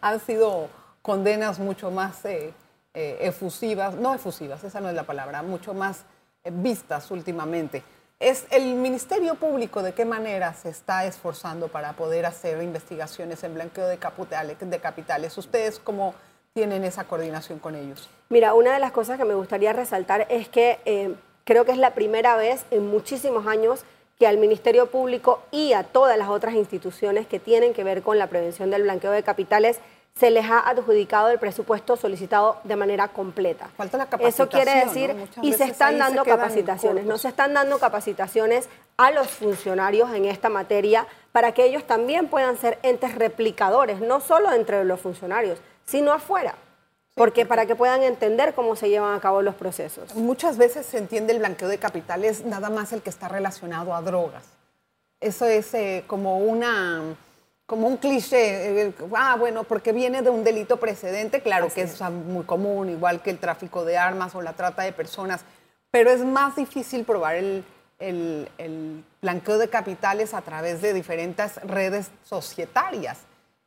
han 0.00 0.18
sido 0.18 0.68
condenas 1.00 1.60
mucho 1.60 1.92
más 1.92 2.24
eh, 2.24 2.52
eh, 2.92 3.18
efusivas, 3.20 3.94
no 3.94 4.12
efusivas, 4.12 4.64
esa 4.64 4.80
no 4.80 4.88
es 4.88 4.96
la 4.96 5.04
palabra, 5.04 5.42
mucho 5.42 5.74
más 5.74 6.02
eh, 6.42 6.50
vistas 6.52 7.08
últimamente. 7.12 7.84
¿Es 8.18 8.48
el 8.50 8.74
Ministerio 8.74 9.36
Público 9.36 9.80
de 9.80 9.94
qué 9.94 10.04
manera 10.04 10.54
se 10.54 10.70
está 10.70 11.04
esforzando 11.04 11.68
para 11.68 11.92
poder 11.92 12.26
hacer 12.26 12.60
investigaciones 12.60 13.44
en 13.44 13.54
blanqueo 13.54 13.86
de 13.86 13.98
capitales? 13.98 14.56
De 14.58 14.80
capitales? 14.80 15.38
¿Ustedes 15.38 15.78
cómo 15.78 16.16
tienen 16.52 16.82
esa 16.82 17.04
coordinación 17.04 17.60
con 17.60 17.76
ellos? 17.76 18.08
Mira, 18.28 18.54
una 18.54 18.72
de 18.72 18.80
las 18.80 18.90
cosas 18.90 19.18
que 19.18 19.24
me 19.24 19.34
gustaría 19.36 19.72
resaltar 19.72 20.26
es 20.30 20.48
que 20.48 21.14
creo 21.44 21.64
que 21.64 21.70
es 21.70 21.78
la 21.78 21.94
primera 21.94 22.34
vez 22.34 22.64
en 22.72 22.88
muchísimos 22.88 23.46
años 23.46 23.84
que 24.18 24.26
al 24.26 24.38
Ministerio 24.38 24.86
Público 24.86 25.42
y 25.50 25.72
a 25.72 25.82
todas 25.82 26.16
las 26.16 26.28
otras 26.28 26.54
instituciones 26.54 27.26
que 27.26 27.38
tienen 27.38 27.74
que 27.74 27.84
ver 27.84 28.02
con 28.02 28.18
la 28.18 28.28
prevención 28.28 28.70
del 28.70 28.82
blanqueo 28.82 29.10
de 29.10 29.22
capitales 29.22 29.80
se 30.18 30.30
les 30.30 30.46
ha 30.46 30.60
adjudicado 30.60 31.28
el 31.28 31.38
presupuesto 31.38 31.96
solicitado 31.96 32.56
de 32.64 32.74
manera 32.74 33.08
completa. 33.08 33.68
Falta 33.76 33.98
la 33.98 34.06
capacitación. 34.06 34.48
Eso 34.48 34.64
quiere 34.64 34.84
decir, 34.86 35.14
y 35.42 35.52
se 35.52 35.64
están 35.64 35.98
dando 35.98 36.24
capacitaciones, 36.24 37.04
no 37.04 37.18
se 37.18 37.28
están 37.28 37.52
dando 37.52 37.78
capacitaciones 37.78 38.70
a 38.96 39.10
los 39.10 39.28
funcionarios 39.28 40.10
en 40.14 40.24
esta 40.24 40.48
materia 40.48 41.06
para 41.32 41.52
que 41.52 41.66
ellos 41.66 41.86
también 41.86 42.28
puedan 42.28 42.56
ser 42.56 42.78
entes 42.82 43.14
replicadores, 43.14 44.00
no 44.00 44.20
solo 44.20 44.52
entre 44.52 44.84
los 44.84 45.00
funcionarios, 45.00 45.58
sino 45.84 46.12
afuera. 46.12 46.54
Porque 47.16 47.46
para 47.46 47.66
que 47.66 47.74
puedan 47.74 48.04
entender 48.04 48.54
cómo 48.54 48.76
se 48.76 48.88
llevan 48.88 49.16
a 49.16 49.20
cabo 49.20 49.42
los 49.42 49.56
procesos. 49.56 50.14
Muchas 50.14 50.58
veces 50.58 50.86
se 50.86 50.98
entiende 50.98 51.32
el 51.32 51.40
blanqueo 51.40 51.66
de 51.66 51.78
capitales 51.78 52.44
nada 52.44 52.70
más 52.70 52.92
el 52.92 53.02
que 53.02 53.10
está 53.10 53.26
relacionado 53.26 53.92
a 53.94 54.02
drogas. 54.02 54.44
Eso 55.18 55.46
es 55.46 55.74
eh, 55.74 56.04
como 56.06 56.38
una 56.38 57.16
como 57.66 57.88
un 57.88 57.96
cliché, 57.96 58.82
eh, 58.86 58.94
ah, 59.14 59.34
bueno, 59.36 59.64
porque 59.64 59.92
viene 59.92 60.22
de 60.22 60.30
un 60.30 60.44
delito 60.44 60.76
precedente, 60.76 61.40
claro 61.40 61.68
que 61.68 61.82
es 61.82 62.00
muy 62.00 62.44
común, 62.44 62.88
igual 62.90 63.22
que 63.22 63.30
el 63.30 63.38
tráfico 63.38 63.84
de 63.84 63.98
armas 63.98 64.36
o 64.36 64.42
la 64.42 64.52
trata 64.52 64.82
de 64.82 64.92
personas, 64.92 65.40
pero 65.90 66.10
es 66.10 66.24
más 66.24 66.54
difícil 66.54 67.04
probar 67.04 67.34
el, 67.34 67.64
el, 67.98 69.04
blanqueo 69.20 69.58
de 69.58 69.68
capitales 69.68 70.32
a 70.34 70.42
través 70.42 70.80
de 70.80 70.92
diferentes 70.92 71.56
redes 71.62 72.10
societarias. 72.22 73.18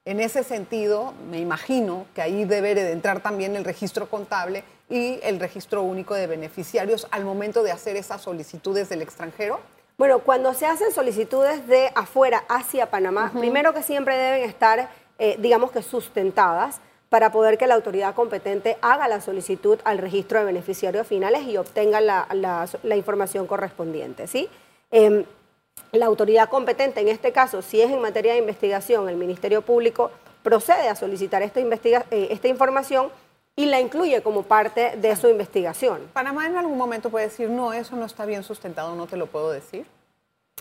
En 0.10 0.20
ese 0.20 0.44
sentido, 0.44 1.14
me 1.30 1.38
imagino 1.38 2.08
que 2.16 2.24
ahí 2.24 2.44
debe 2.44 2.74
de 2.74 2.94
entrar 2.94 3.22
también 3.22 3.56
el 3.56 3.64
registro 3.64 4.10
contable 4.10 4.64
y 4.90 5.20
el 5.22 5.40
registro 5.40 5.84
único 5.84 6.16
de 6.16 6.26
beneficiarios 6.26 7.08
al 7.12 7.24
momento 7.24 7.62
de 7.62 7.72
hacer 7.72 7.96
esas 7.96 8.24
solicitudes 8.24 8.90
del 8.90 9.04
extranjero. 9.04 9.60
Bueno, 10.00 10.18
cuando 10.18 10.56
se 10.56 10.66
hacen 10.66 10.92
solicitudes 10.92 11.68
de 11.68 11.92
afuera 11.94 12.44
hacia 12.50 12.90
Panamá, 12.90 13.32
primero 13.38 13.72
que 13.72 13.84
siempre 13.84 14.18
deben 14.18 14.50
estar, 14.50 14.90
eh, 15.20 15.36
digamos 15.38 15.70
que 15.70 15.84
sustentadas 15.84 16.80
para 17.10 17.32
poder 17.32 17.60
que 17.60 17.68
la 17.68 17.76
autoridad 17.76 18.16
competente 18.16 18.80
haga 18.82 19.08
la 19.08 19.22
solicitud 19.22 19.78
al 19.84 20.00
registro 20.00 20.40
de 20.40 20.46
beneficiarios 20.46 21.06
finales 21.06 21.44
y 21.44 21.58
obtenga 21.58 22.02
la, 22.02 22.96
información 22.96 23.46
correspondiente. 23.46 24.26
¿sí? 24.26 24.50
Em, 24.90 25.24
la 25.92 26.06
autoridad 26.06 26.50
competente, 26.50 27.02
en 27.02 27.08
este 27.08 27.32
caso, 27.32 27.62
si 27.62 27.82
es 27.82 27.90
en 27.90 28.02
materia 28.02 28.34
de 28.34 28.40
investigación, 28.40 29.10
el 29.10 29.16
Ministerio 29.16 29.62
Público 29.62 30.12
procede 30.44 30.88
a 30.88 30.96
solicitar 30.96 31.42
esta, 31.42 31.60
eh, 31.60 32.28
esta 32.32 32.48
información 32.48 33.10
y 33.56 33.66
la 33.66 33.82
incluye 33.82 34.22
como 34.22 34.44
parte 34.44 34.96
de 34.98 35.16
su 35.16 35.28
investigación. 35.28 36.02
¿Panamá 36.14 36.48
en 36.48 36.58
algún 36.58 36.78
momento 36.78 37.10
puede 37.10 37.26
decir, 37.26 37.50
no, 37.50 37.74
eso 37.74 37.96
no 37.96 38.06
está 38.06 38.26
bien 38.26 38.44
sustentado, 38.44 38.96
no 38.96 39.08
te 39.08 39.18
lo 39.18 39.26
puedo 39.26 39.52
decir? 39.52 39.86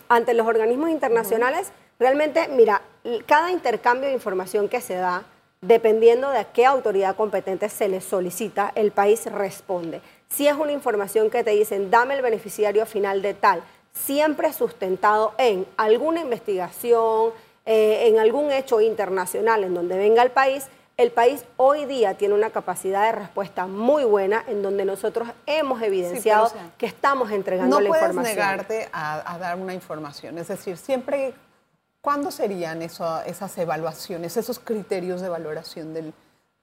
Ante 0.08 0.34
los 0.34 0.46
organismos 0.46 0.90
internacionales, 0.90 1.70
realmente, 1.98 2.48
mira, 2.48 2.82
cada 3.26 3.52
intercambio 3.52 4.08
de 4.08 4.14
información 4.14 4.68
que 4.68 4.80
se 4.80 4.94
da, 4.94 5.24
dependiendo 5.60 6.30
de 6.30 6.38
a 6.38 6.44
qué 6.44 6.64
autoridad 6.64 7.14
competente 7.14 7.68
se 7.68 7.88
le 7.88 8.00
solicita, 8.00 8.72
el 8.74 8.90
país 8.90 9.26
responde. 9.26 10.00
Si 10.28 10.48
es 10.48 10.56
una 10.56 10.72
información 10.72 11.30
que 11.30 11.44
te 11.44 11.50
dicen, 11.50 11.90
dame 11.90 12.14
el 12.14 12.22
beneficiario 12.22 12.86
final 12.86 13.22
de 13.22 13.34
tal, 13.34 13.62
siempre 13.92 14.52
sustentado 14.52 15.34
en 15.38 15.66
alguna 15.76 16.20
investigación, 16.20 17.32
eh, 17.66 18.08
en 18.08 18.18
algún 18.18 18.50
hecho 18.50 18.80
internacional 18.80 19.64
en 19.64 19.74
donde 19.74 19.98
venga 19.98 20.22
el 20.22 20.30
país, 20.30 20.68
el 20.98 21.12
país 21.12 21.44
hoy 21.56 21.84
día 21.84 22.14
tiene 22.14 22.34
una 22.34 22.50
capacidad 22.50 23.04
de 23.04 23.12
respuesta 23.12 23.66
muy 23.66 24.04
buena 24.04 24.42
en 24.48 24.62
donde 24.62 24.84
nosotros 24.84 25.28
hemos 25.46 25.80
evidenciado 25.80 26.50
que 26.76 26.86
estamos 26.86 27.30
entregando 27.30 27.78
la 27.78 27.88
información. 27.88 28.16
No 28.16 28.22
puedes 28.22 28.36
negarte 28.36 28.88
a, 28.92 29.38
dar 29.38 29.58
una 29.58 29.74
información, 29.74 30.38
es 30.38 30.48
decir, 30.48 30.76
siempre, 30.76 31.34
¿cuándo 32.00 32.32
serían 32.32 32.82
esas 32.82 33.58
evaluaciones, 33.58 34.36
esos 34.36 34.58
criterios 34.58 35.20
de 35.20 35.28
valoración 35.28 35.94
del, 35.94 36.12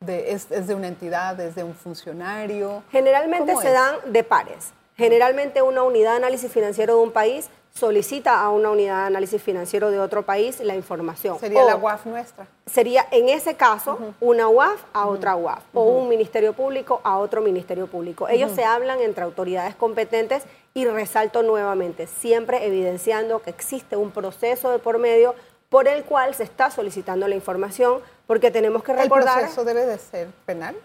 de, 0.01 0.31
es, 0.31 0.49
de 0.49 0.75
una 0.75 0.87
entidad, 0.87 1.39
es 1.39 1.55
de 1.55 1.63
un 1.63 1.73
funcionario? 1.73 2.83
Generalmente 2.91 3.55
se 3.55 3.71
dan 3.71 3.95
de 4.07 4.23
pares. 4.25 4.73
Generalmente 4.97 5.61
una 5.61 5.83
unidad 5.83 6.11
de 6.11 6.17
análisis 6.17 6.51
financiero 6.51 6.95
de 6.95 7.01
un 7.01 7.11
país 7.11 7.49
solicita 7.73 8.39
a 8.39 8.49
una 8.49 8.69
unidad 8.69 9.01
de 9.01 9.07
análisis 9.07 9.43
financiero 9.43 9.91
de 9.91 9.99
otro 9.99 10.23
país 10.23 10.61
la 10.61 10.75
información. 10.75 11.37
Sería 11.37 11.65
la 11.65 11.75
UAF 11.75 12.05
nuestra. 12.05 12.47
Sería 12.65 13.05
en 13.11 13.27
ese 13.27 13.55
caso 13.55 13.99
una 14.21 14.47
UAF 14.47 14.81
a 14.93 15.07
otra 15.07 15.35
UAF 15.35 15.61
o 15.73 15.83
un 15.83 16.07
ministerio 16.07 16.53
público 16.53 17.01
a 17.03 17.17
otro 17.17 17.41
ministerio 17.41 17.87
público. 17.87 18.29
Ellos 18.29 18.51
se 18.53 18.63
hablan 18.63 19.01
entre 19.01 19.25
autoridades 19.25 19.75
competentes 19.75 20.43
y 20.73 20.85
resalto 20.85 21.43
nuevamente, 21.43 22.07
siempre 22.07 22.65
evidenciando 22.65 23.41
que 23.41 23.49
existe 23.49 23.97
un 23.97 24.11
proceso 24.11 24.71
de 24.71 24.79
por 24.79 24.97
medio 24.97 25.35
por 25.67 25.89
el 25.89 26.05
cual 26.05 26.33
se 26.35 26.43
está 26.43 26.71
solicitando 26.71 27.27
la 27.27 27.35
información, 27.35 27.99
porque 28.27 28.51
tenemos 28.51 28.81
que 28.83 28.93
recordar... 28.93 29.39
¿El 29.39 29.45
proceso 29.45 29.65
debe 29.65 29.85
de 29.85 29.97
ser 29.97 30.29
penal? 30.45 30.75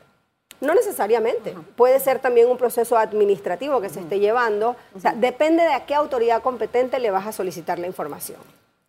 No 0.60 0.74
necesariamente. 0.74 1.54
Puede 1.76 2.00
ser 2.00 2.18
también 2.18 2.48
un 2.48 2.56
proceso 2.56 2.96
administrativo 2.98 3.80
que 3.80 3.88
se 3.88 4.00
esté 4.00 4.20
llevando. 4.20 4.76
O 4.94 5.00
sea, 5.00 5.12
depende 5.12 5.62
de 5.62 5.72
a 5.72 5.86
qué 5.86 5.94
autoridad 5.94 6.42
competente 6.42 6.98
le 6.98 7.10
vas 7.10 7.26
a 7.26 7.32
solicitar 7.32 7.78
la 7.78 7.86
información. 7.86 8.38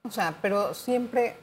O 0.04 0.12
sea, 0.12 0.36
pero 0.42 0.74
siempre 0.74 1.36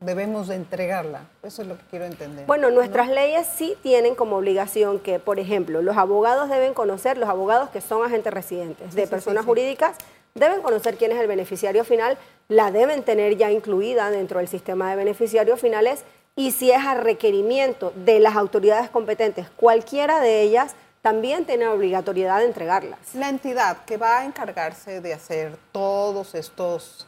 debemos 0.00 0.48
de 0.48 0.56
entregarla. 0.56 1.24
Eso 1.42 1.62
es 1.62 1.68
lo 1.68 1.76
que 1.76 1.84
quiero 1.90 2.06
entender. 2.06 2.46
Bueno, 2.46 2.70
nuestras 2.70 3.08
leyes 3.08 3.46
sí 3.46 3.76
tienen 3.82 4.14
como 4.14 4.36
obligación 4.36 4.98
que, 4.98 5.18
por 5.18 5.38
ejemplo, 5.38 5.82
los 5.82 5.96
abogados 5.96 6.48
deben 6.48 6.74
conocer, 6.74 7.18
los 7.18 7.28
abogados 7.28 7.70
que 7.70 7.80
son 7.80 8.04
agentes 8.04 8.32
residentes 8.32 8.94
de 8.94 9.06
personas 9.06 9.44
jurídicas, 9.44 9.96
deben 10.34 10.62
conocer 10.62 10.96
quién 10.96 11.12
es 11.12 11.18
el 11.18 11.26
beneficiario 11.26 11.84
final, 11.84 12.16
la 12.48 12.70
deben 12.70 13.02
tener 13.02 13.36
ya 13.36 13.50
incluida 13.50 14.10
dentro 14.10 14.38
del 14.38 14.48
sistema 14.48 14.90
de 14.90 14.96
beneficiarios 14.96 15.60
finales 15.60 16.04
y 16.40 16.52
si 16.52 16.70
es 16.70 16.82
a 16.86 16.94
requerimiento 16.94 17.92
de 17.94 18.18
las 18.18 18.34
autoridades 18.34 18.88
competentes, 18.88 19.50
cualquiera 19.56 20.20
de 20.20 20.40
ellas, 20.40 20.74
también 21.02 21.44
tiene 21.44 21.68
obligatoriedad 21.68 22.38
de 22.38 22.46
entregarlas. 22.46 22.98
La 23.12 23.28
entidad 23.28 23.84
que 23.84 23.98
va 23.98 24.20
a 24.20 24.24
encargarse 24.24 25.02
de 25.02 25.12
hacer 25.12 25.58
todos 25.70 26.34
estos 26.34 27.06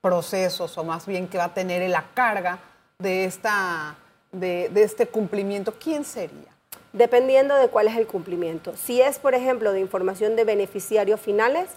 procesos, 0.00 0.78
o 0.78 0.84
más 0.84 1.04
bien 1.04 1.28
que 1.28 1.36
va 1.36 1.44
a 1.44 1.52
tener 1.52 1.86
la 1.90 2.06
carga 2.14 2.58
de, 2.98 3.26
esta, 3.26 3.98
de, 4.32 4.70
este 4.76 5.06
cumplimiento, 5.06 5.74
¿quién 5.78 6.02
sería? 6.02 6.48
Dependiendo 6.94 7.56
de 7.56 7.68
cuál 7.68 7.86
es 7.86 7.98
el 7.98 8.06
cumplimiento. 8.06 8.74
Si 8.78 9.02
es, 9.02 9.18
por 9.18 9.34
ejemplo, 9.34 9.74
de 9.74 9.80
información 9.80 10.36
de 10.36 10.44
beneficiarios 10.44 11.20
finales, 11.20 11.68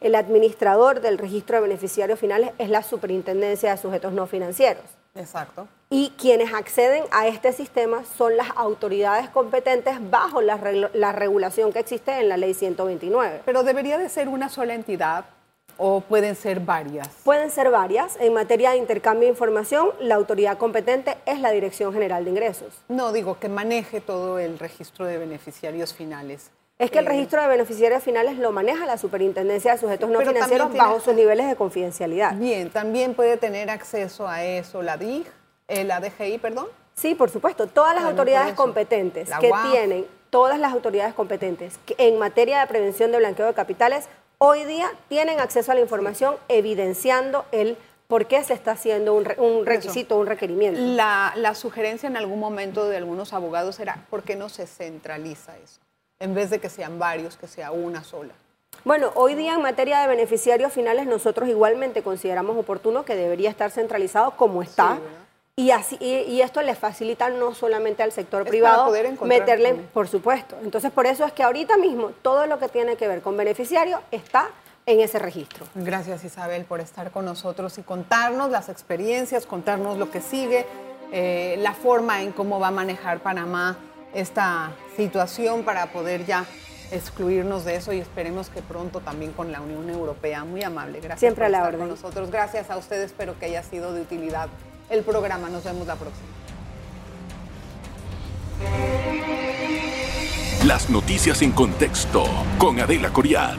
el 0.00 0.14
administrador 0.14 1.02
del 1.02 1.18
registro 1.18 1.56
de 1.56 1.68
beneficiarios 1.68 2.18
finales 2.18 2.52
es 2.56 2.70
la 2.70 2.82
Superintendencia 2.82 3.72
de 3.72 3.76
Sujetos 3.76 4.14
No 4.14 4.26
Financieros. 4.26 4.84
Exacto. 5.16 5.68
Y 5.88 6.10
quienes 6.18 6.52
acceden 6.52 7.04
a 7.12 7.28
este 7.28 7.52
sistema 7.52 8.04
son 8.16 8.36
las 8.36 8.48
autoridades 8.56 9.28
competentes 9.28 9.96
bajo 10.10 10.40
la, 10.42 10.56
regulación 11.12 11.72
que 11.72 11.78
existe 11.78 12.18
en 12.20 12.28
la 12.28 12.36
ley 12.36 12.54
129. 12.54 13.42
Pero 13.44 13.62
debería 13.62 13.98
de 13.98 14.08
ser 14.08 14.28
una 14.28 14.48
sola 14.48 14.74
entidad 14.74 15.26
o 15.78 16.00
pueden 16.00 16.34
ser 16.34 16.60
varias? 16.60 17.08
Pueden 17.22 17.50
ser 17.50 17.70
varias. 17.70 18.16
En 18.18 18.32
materia 18.32 18.70
de 18.70 18.78
intercambio 18.78 19.24
de 19.24 19.28
información, 19.28 19.90
la 20.00 20.14
autoridad 20.14 20.58
competente 20.58 21.16
es 21.26 21.40
la 21.40 21.50
Dirección 21.50 21.92
General 21.92 22.24
de 22.24 22.30
Ingresos. 22.30 22.72
No, 22.88 23.12
digo 23.12 23.38
que 23.38 23.48
maneje 23.48 24.00
todo 24.00 24.38
el 24.38 24.58
registro 24.58 25.04
de 25.04 25.18
beneficiarios 25.18 25.92
finales. 25.92 26.50
Es 26.78 26.90
que 26.90 26.98
el 26.98 27.06
eh, 27.06 27.08
registro 27.08 27.40
de 27.40 27.48
beneficiarios 27.48 28.02
finales 28.02 28.38
lo 28.38 28.52
maneja 28.52 28.84
la 28.84 28.98
Superintendencia 28.98 29.72
de 29.72 29.78
Sujetos 29.78 30.10
No 30.10 30.20
Financieros 30.20 30.72
bajo 30.74 31.00
sus 31.00 31.14
niveles 31.14 31.48
de 31.48 31.56
confidencialidad. 31.56 32.34
Bien, 32.34 32.68
también 32.68 33.14
puede 33.14 33.38
tener 33.38 33.70
acceso 33.70 34.28
a 34.28 34.44
eso 34.44 34.82
la 34.82 34.98
DIG, 34.98 35.26
eh, 35.68 35.84
la 35.84 36.00
DGI, 36.00 36.38
perdón. 36.38 36.66
Sí, 36.94 37.14
por 37.14 37.30
supuesto. 37.30 37.66
Todas 37.66 37.94
las 37.94 38.04
autoridades 38.04 38.54
competentes 38.54 39.30
que 39.40 39.50
tienen, 39.70 40.06
todas 40.28 40.58
las 40.58 40.72
autoridades 40.72 41.14
competentes 41.14 41.78
que 41.86 41.94
en 41.98 42.18
materia 42.18 42.60
de 42.60 42.66
prevención 42.66 43.10
de 43.10 43.18
blanqueo 43.18 43.46
de 43.46 43.54
capitales, 43.54 44.08
hoy 44.38 44.64
día 44.64 44.90
tienen 45.08 45.40
acceso 45.40 45.72
a 45.72 45.74
la 45.74 45.80
información 45.80 46.36
evidenciando 46.48 47.46
el 47.52 47.78
por 48.06 48.26
qué 48.26 48.44
se 48.44 48.52
está 48.52 48.72
haciendo 48.72 49.14
un, 49.14 49.24
requisito, 49.64 50.16
un 50.16 50.26
requerimiento. 50.26 50.78
La, 50.80 51.32
la 51.36 51.54
sugerencia 51.54 52.06
en 52.06 52.16
algún 52.16 52.38
momento 52.38 52.86
de 52.86 52.98
algunos 52.98 53.32
abogados 53.32 53.80
era, 53.80 54.04
¿por 54.10 54.22
qué 54.22 54.36
no 54.36 54.48
se 54.48 54.66
centraliza 54.66 55.56
eso? 55.58 55.80
En 56.20 56.34
vez 56.34 56.50
de 56.50 56.58
que 56.58 56.68
sean 56.68 56.98
varios, 56.98 57.36
que 57.36 57.46
sea 57.46 57.70
una 57.72 58.02
sola. 58.04 58.34
Bueno, 58.84 59.10
hoy 59.14 59.34
día 59.34 59.54
en 59.54 59.62
materia 59.62 60.00
de 60.00 60.08
beneficiarios 60.08 60.72
finales 60.72 61.06
nosotros 61.06 61.48
igualmente 61.48 62.02
consideramos 62.02 62.56
oportuno 62.56 63.04
que 63.04 63.16
debería 63.16 63.50
estar 63.50 63.70
centralizado 63.70 64.32
como 64.32 64.62
está. 64.62 64.98
y, 65.56 65.70
así, 65.70 65.96
y, 66.00 66.40
esto 66.40 66.62
le 66.62 66.74
facilita 66.74 67.30
no 67.30 67.54
solamente 67.54 68.02
al 68.02 68.12
sector 68.12 68.46
privado 68.46 68.92
meterle, 69.22 69.74
por 69.92 70.06
supuesto. 70.06 70.56
Entonces, 70.62 70.90
por 70.92 71.06
eso 71.06 71.24
es 71.24 71.32
que 71.32 71.42
ahorita 71.42 71.76
mismo 71.78 72.10
todo 72.22 72.46
lo 72.46 72.58
que 72.58 72.68
tiene 72.68 72.96
que 72.96 73.08
ver 73.08 73.22
con 73.22 73.36
beneficiarios 73.36 74.00
está 74.10 74.48
en 74.84 75.00
ese 75.00 75.18
registro. 75.18 75.66
Gracias 75.74 76.22
Isabel 76.24 76.64
por 76.64 76.80
estar 76.80 77.10
con 77.10 77.24
nosotros 77.24 77.76
y 77.78 77.82
contarnos 77.82 78.50
las 78.50 78.68
experiencias, 78.68 79.44
contarnos 79.44 79.98
lo 79.98 80.10
que 80.10 80.20
sigue, 80.20 80.64
eh, 81.10 81.56
la 81.58 81.72
forma 81.72 82.22
en 82.22 82.30
cómo 82.30 82.60
va 82.60 82.68
a 82.68 82.72
manejar 82.72 83.18
Panamá 83.18 83.76
esta 84.16 84.72
situación 84.96 85.62
para 85.62 85.92
poder 85.92 86.24
ya 86.24 86.44
excluirnos 86.90 87.64
de 87.64 87.76
eso 87.76 87.92
y 87.92 87.98
esperemos 87.98 88.48
que 88.48 88.62
pronto 88.62 89.00
también 89.00 89.32
con 89.32 89.52
la 89.52 89.60
Unión 89.60 89.90
Europea. 89.90 90.44
Muy 90.44 90.62
amable, 90.62 91.00
gracias 91.00 91.20
Siempre 91.20 91.44
por 91.44 91.46
a 91.46 91.48
la 91.50 91.58
estar 91.58 91.74
orden. 91.74 91.80
con 91.80 91.88
nosotros. 91.90 92.30
Gracias 92.30 92.70
a 92.70 92.76
ustedes, 92.76 93.06
espero 93.06 93.38
que 93.38 93.46
haya 93.46 93.62
sido 93.62 93.92
de 93.92 94.00
utilidad 94.00 94.48
el 94.88 95.02
programa. 95.02 95.48
Nos 95.48 95.64
vemos 95.64 95.86
la 95.86 95.96
próxima. 95.96 96.26
Las 100.64 100.90
noticias 100.90 101.42
en 101.42 101.52
contexto 101.52 102.24
con 102.58 102.80
Adela 102.80 103.12
Coriad. 103.12 103.58